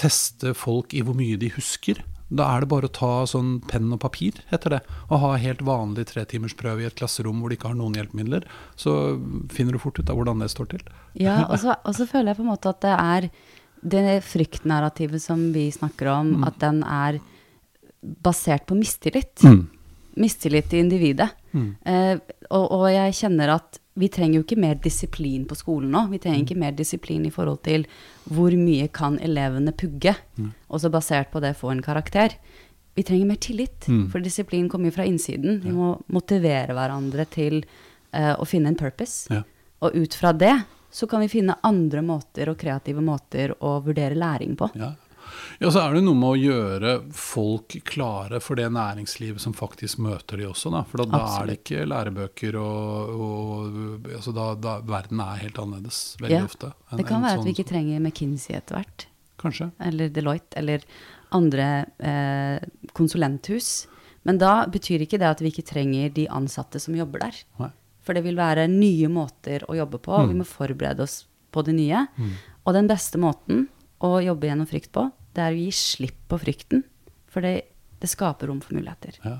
teste 0.00 0.56
folk 0.56 0.96
i 0.96 1.04
hvor 1.04 1.16
mye 1.18 1.38
de 1.40 1.52
husker, 1.54 2.00
da 2.28 2.46
er 2.52 2.64
det 2.64 2.70
bare 2.72 2.88
å 2.88 2.92
ta 2.92 3.10
sånn 3.30 3.60
penn 3.70 3.92
og 3.94 4.00
papir, 4.02 4.40
heter 4.50 4.76
det. 4.76 4.80
Og 5.06 5.20
ha 5.22 5.34
helt 5.38 5.62
vanlig 5.66 6.08
tretimersprøve 6.10 6.82
i 6.82 6.88
et 6.88 6.96
klasserom 6.98 7.38
hvor 7.38 7.52
de 7.52 7.58
ikke 7.58 7.70
har 7.70 7.78
noen 7.78 7.94
hjelpemidler. 7.98 8.48
Så 8.74 8.94
finner 9.54 9.76
du 9.76 9.82
fort 9.82 10.00
ut 10.00 10.10
av 10.10 10.18
hvordan 10.18 10.42
det 10.42 10.50
står 10.50 10.72
til. 10.74 10.82
Ja, 11.14 11.44
og 11.52 11.92
så 11.94 12.08
føler 12.08 12.32
jeg 12.32 12.40
på 12.40 12.46
en 12.46 12.50
måte 12.50 12.74
at 12.74 12.82
det 12.82 12.96
er 12.96 13.30
det 13.86 14.18
fryktnarrativet 14.26 15.22
som 15.22 15.48
vi 15.54 15.68
snakker 15.70 16.10
om, 16.10 16.34
mm. 16.40 16.46
at 16.48 16.58
den 16.64 16.82
er 16.82 17.20
basert 18.02 18.66
på 18.66 18.78
mistillit. 18.78 19.38
Mm. 19.46 19.66
Mistillit 20.16 20.70
til 20.70 20.84
individet. 20.84 21.28
Mm. 21.52 21.70
Eh, 21.84 22.14
og, 22.50 22.64
og, 22.64 22.86
jeg 22.92 23.16
kjenner 23.20 23.52
at 23.56 23.80
vi 23.96 24.10
trenger 24.12 24.38
jo 24.38 24.44
ikke 24.44 24.60
mer 24.60 24.76
disiplin 24.80 25.46
på 25.48 25.56
skolen 25.56 25.92
nå. 25.92 26.06
Vi 26.12 26.20
trenger 26.20 26.42
mm. 26.42 26.46
ikke 26.46 26.60
mer 26.60 26.76
disiplin 26.76 27.24
i 27.28 27.32
forhold 27.32 27.62
til 27.64 27.86
hvor 28.32 28.52
mye 28.56 28.88
kan 28.92 29.18
elevene 29.24 29.72
pugge, 29.76 30.12
mm. 30.36 30.52
og 30.68 30.82
så 30.82 30.92
basert 30.92 31.32
på 31.32 31.40
det 31.44 31.54
få 31.56 31.72
en 31.72 31.84
karakter. 31.84 32.36
Vi 32.96 33.04
trenger 33.04 33.28
mer 33.28 33.40
tillit, 33.40 33.88
mm. 33.88 34.06
for 34.12 34.24
disiplin 34.24 34.68
kommer 34.72 34.90
jo 34.90 34.96
fra 34.96 35.04
innsiden. 35.08 35.60
Vi 35.64 35.72
må 35.72 35.94
motivere 36.12 36.76
hverandre 36.76 37.26
til 37.28 37.58
uh, 37.60 38.34
å 38.40 38.44
finne 38.48 38.72
en 38.72 38.78
purpose. 38.80 39.28
Ja. 39.32 39.42
Og 39.84 39.96
ut 39.96 40.16
fra 40.16 40.32
det 40.32 40.54
så 40.96 41.08
kan 41.08 41.20
vi 41.20 41.28
finne 41.28 41.58
andre 41.66 42.00
måter 42.04 42.48
og 42.48 42.56
kreative 42.60 43.02
måter 43.04 43.52
å 43.60 43.74
vurdere 43.84 44.16
læring 44.16 44.56
på. 44.56 44.70
Ja, 44.80 44.94
ja, 45.60 45.70
så 45.70 45.82
er 45.82 45.96
det 45.96 46.04
noe 46.06 46.18
med 46.18 46.28
å 46.28 46.38
gjøre 46.38 46.92
folk 47.16 47.76
klare 47.88 48.40
for 48.44 48.58
det 48.58 48.68
næringslivet 48.74 49.42
som 49.42 49.54
faktisk 49.56 50.00
møter 50.04 50.40
de 50.40 50.48
også. 50.50 50.72
Da. 50.74 50.84
For 50.90 51.02
da, 51.02 51.08
da 51.12 51.22
er 51.40 51.50
det 51.50 51.58
ikke 51.60 51.86
lærebøker 51.88 52.58
og, 52.60 53.12
og 53.26 54.08
altså 54.12 54.34
da, 54.36 54.48
da, 54.60 54.78
Verden 54.86 55.22
er 55.24 55.42
helt 55.44 55.60
annerledes 55.62 56.00
veldig 56.22 56.38
ja, 56.38 56.46
ofte. 56.48 56.72
En, 56.90 57.00
det 57.00 57.08
kan 57.08 57.24
være 57.24 57.38
sånn, 57.38 57.44
at 57.44 57.50
vi 57.50 57.56
ikke 57.56 57.68
trenger 57.72 58.02
McKinsey 58.02 58.56
etter 58.58 58.80
hvert. 58.80 59.08
Kanskje. 59.40 59.70
Eller 59.84 60.12
Deloitte, 60.12 60.56
eller 60.60 60.84
andre 61.36 61.68
eh, 61.98 62.68
konsulenthus. 62.96 63.86
Men 64.26 64.40
da 64.42 64.64
betyr 64.70 65.04
ikke 65.04 65.20
det 65.22 65.28
at 65.28 65.42
vi 65.44 65.52
ikke 65.52 65.66
trenger 65.66 66.10
de 66.14 66.26
ansatte 66.32 66.80
som 66.82 66.96
jobber 66.96 67.26
der. 67.26 67.42
Nei. 67.62 67.72
For 68.06 68.14
det 68.14 68.22
vil 68.22 68.38
være 68.38 68.68
nye 68.70 69.08
måter 69.10 69.64
å 69.66 69.74
jobbe 69.74 69.98
på, 70.02 70.14
og 70.14 70.28
vi 70.30 70.36
mm. 70.36 70.42
må 70.42 70.46
forberede 70.46 71.02
oss 71.02 71.24
på 71.54 71.62
det 71.66 71.74
nye. 71.74 72.04
Mm. 72.14 72.34
Og 72.66 72.76
den 72.76 72.90
beste 72.90 73.18
måten 73.22 73.66
å 74.02 74.16
jobbe 74.22 74.48
gjennom 74.50 74.68
frykt 74.70 74.92
på, 74.94 75.08
det 75.36 75.44
er 75.44 75.54
å 75.54 75.60
gi 75.60 75.72
slipp 75.76 76.18
på 76.30 76.40
frykten. 76.40 76.82
For 77.30 77.44
det, 77.44 77.68
det 78.00 78.10
skaper 78.10 78.50
rom 78.50 78.62
for 78.64 78.76
muligheter. 78.78 79.18
Ja. 79.24 79.38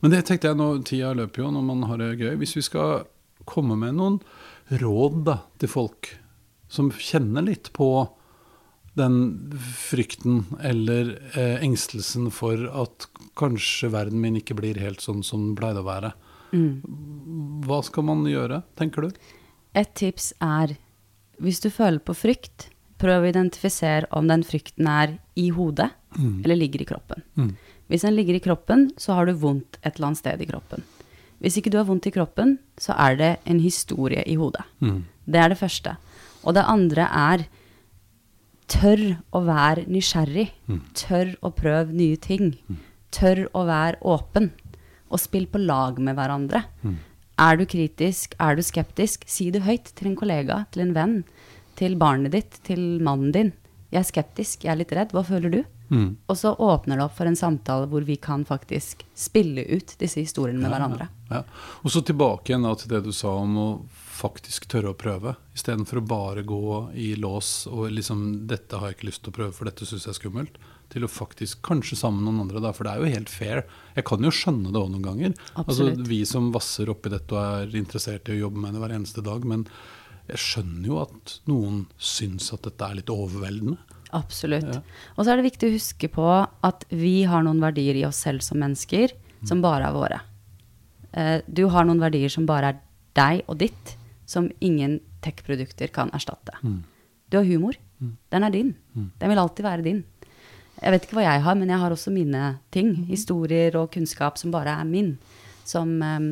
Men 0.00 0.14
det 0.14 0.22
tenkte 0.28 0.50
jeg 0.50 0.60
nå, 0.60 0.68
tida 0.88 1.12
løper 1.16 1.44
jo 1.44 1.50
når 1.54 1.66
man 1.66 1.84
har 1.88 2.00
det 2.00 2.14
gøy. 2.20 2.34
Hvis 2.40 2.56
vi 2.56 2.64
skal 2.64 3.04
komme 3.48 3.76
med 3.80 3.96
noen 3.98 4.20
råd 4.80 5.22
da, 5.26 5.40
til 5.60 5.72
folk 5.72 6.14
som 6.70 6.90
kjenner 6.94 7.44
litt 7.44 7.72
på 7.76 7.90
den 8.98 9.16
frykten 9.78 10.44
eller 10.66 11.14
eh, 11.38 11.62
engstelsen 11.62 12.28
for 12.34 12.66
at 12.82 13.06
kanskje 13.38 13.90
verden 13.94 14.20
min 14.22 14.38
ikke 14.40 14.56
blir 14.58 14.80
helt 14.82 15.02
sånn 15.02 15.22
som 15.26 15.48
den 15.48 15.56
pleide 15.58 15.82
å 15.82 15.86
være. 15.86 16.12
Mm. 16.50 17.62
Hva 17.66 17.80
skal 17.86 18.06
man 18.08 18.24
gjøre, 18.28 18.62
tenker 18.78 19.06
du? 19.06 19.20
Et 19.78 19.90
tips 19.94 20.32
er 20.42 20.74
hvis 21.40 21.62
du 21.62 21.70
føler 21.72 22.02
på 22.04 22.16
frykt, 22.16 22.68
Prøv 23.00 23.24
å 23.24 23.30
identifisere 23.30 24.08
om 24.16 24.28
den 24.28 24.44
frykten 24.46 24.88
er 24.90 25.16
i 25.40 25.48
hodet 25.56 25.88
mm. 26.18 26.42
eller 26.44 26.58
ligger 26.58 26.84
i 26.84 26.88
kroppen. 26.88 27.24
Mm. 27.38 27.52
Hvis 27.90 28.04
den 28.06 28.14
ligger 28.14 28.36
i 28.36 28.42
kroppen, 28.44 28.90
så 29.00 29.16
har 29.16 29.26
du 29.26 29.34
vondt 29.40 29.80
et 29.80 29.96
eller 29.96 30.10
annet 30.10 30.20
sted 30.20 30.42
i 30.42 30.48
kroppen. 30.50 30.84
Hvis 31.40 31.56
ikke 31.56 31.72
du 31.72 31.78
har 31.80 31.88
vondt 31.88 32.06
i 32.06 32.12
kroppen, 32.14 32.58
så 32.78 32.94
er 33.00 33.16
det 33.16 33.30
en 33.48 33.62
historie 33.64 34.22
i 34.28 34.36
hodet. 34.38 34.66
Mm. 34.84 35.02
Det 35.24 35.40
er 35.40 35.50
det 35.52 35.58
første. 35.58 35.96
Og 36.44 36.54
det 36.56 36.66
andre 36.68 37.08
er 37.08 37.46
tørr 38.70 39.04
å 39.34 39.42
være 39.46 39.86
nysgjerrig. 39.90 40.50
Mm. 40.68 40.80
Tørr 40.96 41.34
å 41.42 41.52
prøve 41.56 41.96
nye 41.96 42.18
ting. 42.20 42.52
Mm. 42.68 42.80
Tørr 43.16 43.46
å 43.56 43.64
være 43.68 44.00
åpen. 44.06 44.50
Og 45.10 45.22
spill 45.22 45.48
på 45.50 45.62
lag 45.64 45.98
med 45.98 46.18
hverandre. 46.18 46.62
Mm. 46.84 46.98
Er 47.40 47.56
du 47.56 47.64
kritisk, 47.64 48.36
er 48.38 48.58
du 48.58 48.62
skeptisk, 48.62 49.24
si 49.26 49.48
det 49.50 49.64
høyt 49.64 49.94
til 49.96 50.10
en 50.10 50.18
kollega, 50.18 50.64
til 50.70 50.84
en 50.84 50.94
venn 50.94 51.16
til 51.80 51.96
barnet 52.00 52.34
ditt, 52.36 52.60
til 52.66 53.00
mannen 53.04 53.32
din. 53.34 53.52
Jeg 53.90 54.04
er 54.04 54.06
skeptisk, 54.06 54.64
jeg 54.66 54.74
er 54.74 54.82
litt 54.82 54.92
redd. 54.94 55.14
Hva 55.16 55.24
føler 55.26 55.52
du? 55.52 55.62
Mm. 55.90 56.10
Og 56.30 56.36
så 56.38 56.52
åpner 56.54 57.00
det 57.00 57.06
opp 57.08 57.16
for 57.16 57.26
en 57.26 57.38
samtale 57.38 57.88
hvor 57.90 58.04
vi 58.06 58.14
kan 58.22 58.44
faktisk 58.46 59.02
spille 59.18 59.64
ut 59.66 59.96
disse 59.98 60.22
historiene 60.22 60.60
med 60.60 60.68
ja, 60.68 60.76
hverandre. 60.76 61.08
Ja. 61.32 61.40
Og 61.82 61.90
så 61.90 62.04
tilbake 62.06 62.52
igjen 62.52 62.68
til 62.78 62.92
det 62.92 63.02
du 63.08 63.10
sa 63.16 63.34
om 63.42 63.58
å 63.58 63.70
faktisk 64.20 64.68
tørre 64.70 64.92
å 64.92 64.98
prøve, 64.98 65.32
istedenfor 65.56 65.98
å 65.98 66.06
bare 66.06 66.44
gå 66.46 66.74
i 67.00 67.14
lås 67.16 67.64
og 67.70 67.88
liksom 67.96 68.46
'Dette 68.46 68.76
har 68.76 68.90
jeg 68.90 68.98
ikke 68.98 69.08
lyst 69.08 69.22
til 69.24 69.32
å 69.32 69.38
prøve, 69.38 69.54
for 69.56 69.70
dette 69.70 69.88
syns 69.88 70.04
jeg 70.04 70.12
er 70.12 70.20
skummelt'. 70.20 70.60
Til 70.90 71.06
å 71.06 71.10
faktisk, 71.10 71.60
kanskje 71.62 71.96
sammen 71.96 72.24
med 72.24 72.34
noen 72.34 72.48
andre, 72.48 72.60
da, 72.60 72.72
for 72.74 72.84
det 72.84 72.92
er 72.92 72.98
jo 72.98 73.14
helt 73.14 73.30
fair. 73.30 73.62
Jeg 73.94 74.04
kan 74.04 74.26
jo 74.26 74.32
skjønne 74.34 74.72
det 74.74 74.80
òg 74.80 74.90
noen 74.90 75.06
ganger. 75.06 75.34
Altså, 75.54 75.86
vi 75.94 76.24
som 76.26 76.50
vasser 76.50 76.90
oppi 76.90 77.12
dette 77.12 77.30
og 77.30 77.38
er 77.40 77.78
interessert 77.78 78.26
i 78.28 78.34
å 78.34 78.40
jobbe 78.48 78.58
med 78.58 78.74
det 78.74 78.82
hver 78.82 78.96
eneste 78.98 79.22
dag. 79.22 79.46
men 79.46 79.66
jeg 80.30 80.42
skjønner 80.42 80.88
jo 80.88 80.98
at 81.02 81.36
noen 81.50 81.84
syns 81.96 82.50
at 82.54 82.64
dette 82.66 82.86
er 82.86 83.00
litt 83.00 83.12
overveldende. 83.12 83.78
Absolutt. 84.16 84.66
Ja. 84.66 84.80
Og 85.16 85.24
så 85.24 85.32
er 85.32 85.38
det 85.38 85.46
viktig 85.46 85.68
å 85.68 85.74
huske 85.76 86.10
på 86.10 86.26
at 86.30 86.86
vi 86.90 87.20
har 87.30 87.44
noen 87.46 87.62
verdier 87.62 87.98
i 87.98 88.06
oss 88.08 88.22
selv 88.24 88.42
som 88.42 88.58
mennesker 88.62 89.14
mm. 89.14 89.48
som 89.50 89.62
bare 89.62 89.86
er 89.86 89.96
våre. 89.96 90.20
Uh, 91.14 91.38
du 91.46 91.66
har 91.70 91.86
noen 91.86 92.02
verdier 92.02 92.32
som 92.32 92.46
bare 92.48 92.72
er 92.72 92.80
deg 93.18 93.44
og 93.50 93.58
ditt, 93.62 93.94
som 94.30 94.48
ingen 94.62 94.98
tech-produkter 95.24 95.90
kan 95.94 96.10
erstatte. 96.16 96.54
Mm. 96.62 96.82
Du 97.30 97.38
har 97.38 97.46
humor. 97.46 97.78
Mm. 98.00 98.14
Den 98.32 98.46
er 98.46 98.54
din. 98.54 98.74
Mm. 98.94 99.10
Den 99.18 99.32
vil 99.32 99.42
alltid 99.42 99.66
være 99.66 99.86
din. 99.86 100.04
Jeg 100.80 100.94
vet 100.94 101.06
ikke 101.06 101.18
hva 101.18 101.26
jeg 101.26 101.42
har, 101.44 101.58
men 101.58 101.70
jeg 101.70 101.82
har 101.82 101.92
også 101.92 102.12
mine 102.14 102.44
ting. 102.74 102.94
Mm. 102.94 103.08
Historier 103.10 103.76
og 103.78 103.90
kunnskap 103.94 104.38
som 104.40 104.54
bare 104.54 104.78
er 104.80 104.86
min. 104.88 105.16
Som 105.68 105.98
um, 106.00 106.30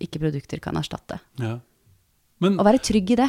ikke 0.00 0.20
produkter 0.22 0.62
kan 0.62 0.78
erstatte. 0.78 1.18
Ja. 1.40 1.58
Men, 2.44 2.58
å 2.60 2.66
være 2.66 2.82
trygg 2.84 3.14
i 3.14 3.20
det. 3.20 3.28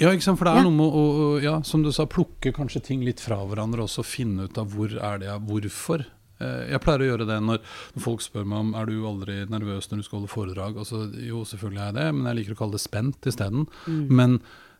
Ja, 0.00 0.12
ikke 0.14 0.24
sant? 0.24 0.40
for 0.40 0.48
det 0.48 0.54
er 0.54 0.62
ja. 0.62 0.68
noe 0.68 0.76
med 0.76 0.96
å, 0.96 1.26
ja, 1.44 1.58
som 1.66 1.82
du 1.84 1.90
sa, 1.92 2.06
plukke 2.08 2.54
kanskje 2.56 2.82
ting 2.86 3.04
litt 3.04 3.20
fra 3.20 3.42
hverandre 3.44 3.84
og 3.84 4.08
finne 4.08 4.48
ut 4.48 4.60
av 4.60 4.72
hvor 4.72 4.94
er 4.96 5.20
det, 5.20 5.28
jeg, 5.28 5.44
hvorfor. 5.48 6.06
Eh, 6.40 6.62
jeg 6.72 6.82
pleier 6.84 7.04
å 7.04 7.10
gjøre 7.10 7.28
det 7.28 7.36
når 7.44 7.60
folk 8.00 8.24
spør 8.24 8.48
meg 8.48 8.64
om 8.64 8.72
er 8.80 8.88
du 8.88 8.96
aldri 9.10 9.36
nervøs 9.52 9.90
når 9.90 10.00
du 10.00 10.06
skal 10.06 10.20
holde 10.20 10.32
foredrag. 10.32 10.80
Altså, 10.80 11.04
jo, 11.20 11.44
selvfølgelig 11.48 11.82
er 11.82 11.90
jeg 11.90 11.98
det, 12.00 12.08
men 12.16 12.30
jeg 12.30 12.40
liker 12.40 12.56
å 12.56 12.60
kalle 12.62 12.78
det 12.78 12.84
spent 12.86 13.28
isteden. 13.28 13.68
Mm. 13.84 14.02
Men 14.08 14.38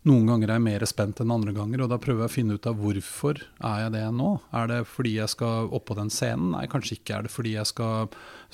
noen 0.08 0.28
ganger 0.30 0.48
er 0.48 0.56
jeg 0.56 0.64
mer 0.64 0.84
spent 0.88 1.18
enn 1.20 1.32
andre 1.34 1.52
ganger, 1.52 1.82
og 1.84 1.90
da 1.92 1.98
prøver 2.00 2.24
jeg 2.24 2.30
å 2.30 2.32
finne 2.32 2.54
ut 2.56 2.66
av 2.70 2.78
hvorfor 2.80 3.42
er 3.68 3.82
jeg 3.82 3.92
det 3.92 4.04
nå. 4.16 4.30
Er 4.56 4.70
det 4.70 4.78
fordi 4.88 5.12
jeg 5.18 5.32
skal 5.34 5.68
opp 5.76 5.84
på 5.90 5.96
den 5.98 6.08
scenen? 6.12 6.54
Nei, 6.54 6.62
kanskje 6.72 6.96
ikke. 6.96 7.18
Er 7.18 7.26
det 7.26 7.32
fordi 7.34 7.52
jeg 7.52 7.68
skal 7.68 8.08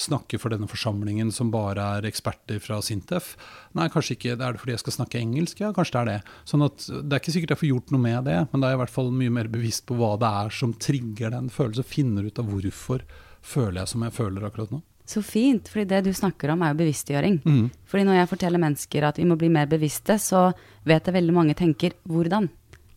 snakke 0.06 0.40
for 0.42 0.50
denne 0.50 0.66
forsamlingen 0.70 1.30
som 1.34 1.52
bare 1.54 1.84
er 1.98 2.08
eksperter 2.10 2.58
fra 2.64 2.80
Sintef? 2.82 3.36
Nei, 3.78 3.86
kanskje 3.94 4.16
ikke. 4.16 4.34
Er 4.34 4.56
det 4.56 4.62
fordi 4.64 4.74
jeg 4.74 4.82
skal 4.82 4.96
snakke 4.98 5.22
engelsk? 5.22 5.62
Ja, 5.62 5.70
kanskje 5.76 5.94
det 5.94 6.02
er 6.02 6.10
det. 6.10 6.34
Sånn 6.50 6.66
at 6.66 6.82
Det 6.86 7.14
er 7.14 7.22
ikke 7.22 7.36
sikkert 7.36 7.54
jeg 7.54 7.62
får 7.62 7.70
gjort 7.70 7.94
noe 7.94 8.06
med 8.08 8.26
det, 8.26 8.40
men 8.50 8.58
da 8.58 8.66
er 8.66 8.74
jeg 8.74 8.80
i 8.80 8.82
hvert 8.82 8.96
fall 8.96 9.14
mye 9.22 9.36
mer 9.38 9.52
bevisst 9.52 9.86
på 9.86 10.00
hva 10.00 10.16
det 10.18 10.32
er 10.42 10.58
som 10.58 10.74
trigger 10.74 11.30
den 11.36 11.52
følelsen. 11.54 11.86
Finner 11.86 12.26
ut 12.26 12.42
av 12.42 12.50
hvorfor 12.50 13.06
føler 13.46 13.84
jeg 13.84 13.94
som 13.94 14.02
jeg 14.02 14.18
føler 14.18 14.50
akkurat 14.50 14.74
nå. 14.74 14.82
Så 15.06 15.22
fint, 15.22 15.68
fordi 15.70 15.86
det 15.92 16.02
du 16.08 16.12
snakker 16.14 16.50
om 16.50 16.64
er 16.66 16.72
jo 16.72 16.80
bevisstgjøring. 16.80 17.38
Mm. 17.46 17.66
Fordi 17.86 18.06
når 18.08 18.20
jeg 18.20 18.30
forteller 18.32 18.62
mennesker 18.62 19.06
at 19.06 19.20
vi 19.20 19.26
må 19.28 19.36
bli 19.38 19.50
mer 19.54 19.68
bevisste, 19.70 20.18
så 20.18 20.48
vet 20.86 21.06
jeg 21.06 21.14
veldig 21.14 21.34
mange 21.36 21.54
tenker 21.58 21.94
hvordan? 22.10 22.48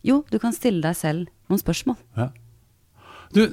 Jo, 0.06 0.24
du 0.26 0.40
kan 0.42 0.54
stille 0.56 0.82
deg 0.82 0.96
selv 0.98 1.28
noen 1.50 1.60
spørsmål. 1.62 2.00
Ja. 2.18 2.30
Du, 3.30 3.44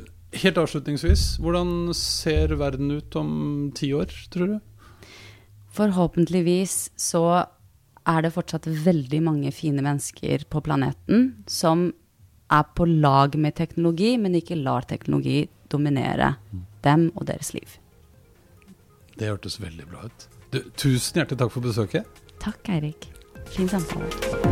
helt 0.41 0.58
avslutningsvis, 0.58 1.36
hvordan 1.43 1.93
ser 1.98 2.56
verden 2.58 2.98
ut 2.98 3.20
om 3.20 3.30
ti 3.78 3.91
år, 3.93 4.10
tror 4.34 4.56
du? 4.56 4.58
Forhåpentligvis 5.78 6.80
så 6.98 7.24
er 8.08 8.24
det 8.24 8.34
fortsatt 8.34 8.65
veldig 8.65 9.22
mange 9.22 9.52
fine 9.54 9.84
mennesker 9.86 10.48
på 10.50 10.63
planeten 10.65 11.43
som 11.52 11.91
er 12.48 12.70
på 12.74 12.88
lag 12.88 13.36
med 13.38 13.58
teknologi, 13.60 14.15
men 14.17 14.38
ikke 14.39 14.58
lar 14.58 14.88
teknologi 14.88 15.43
dominere 15.70 16.38
mm. 16.39 16.63
dem 16.88 17.10
og 17.13 17.28
deres 17.28 17.52
liv. 17.54 17.67
Det 19.18 19.32
hørtes 19.32 19.60
veldig 19.62 19.88
bra 19.92 20.06
ut. 20.08 20.28
Du, 20.54 20.62
tusen 20.80 21.22
hjertelig 21.22 21.42
takk 21.42 21.56
for 21.56 21.66
besøket. 21.66 22.22
Takk, 22.44 22.70
Eirik. 22.70 23.10
Fin 23.52 23.70
samtale. 23.72 24.47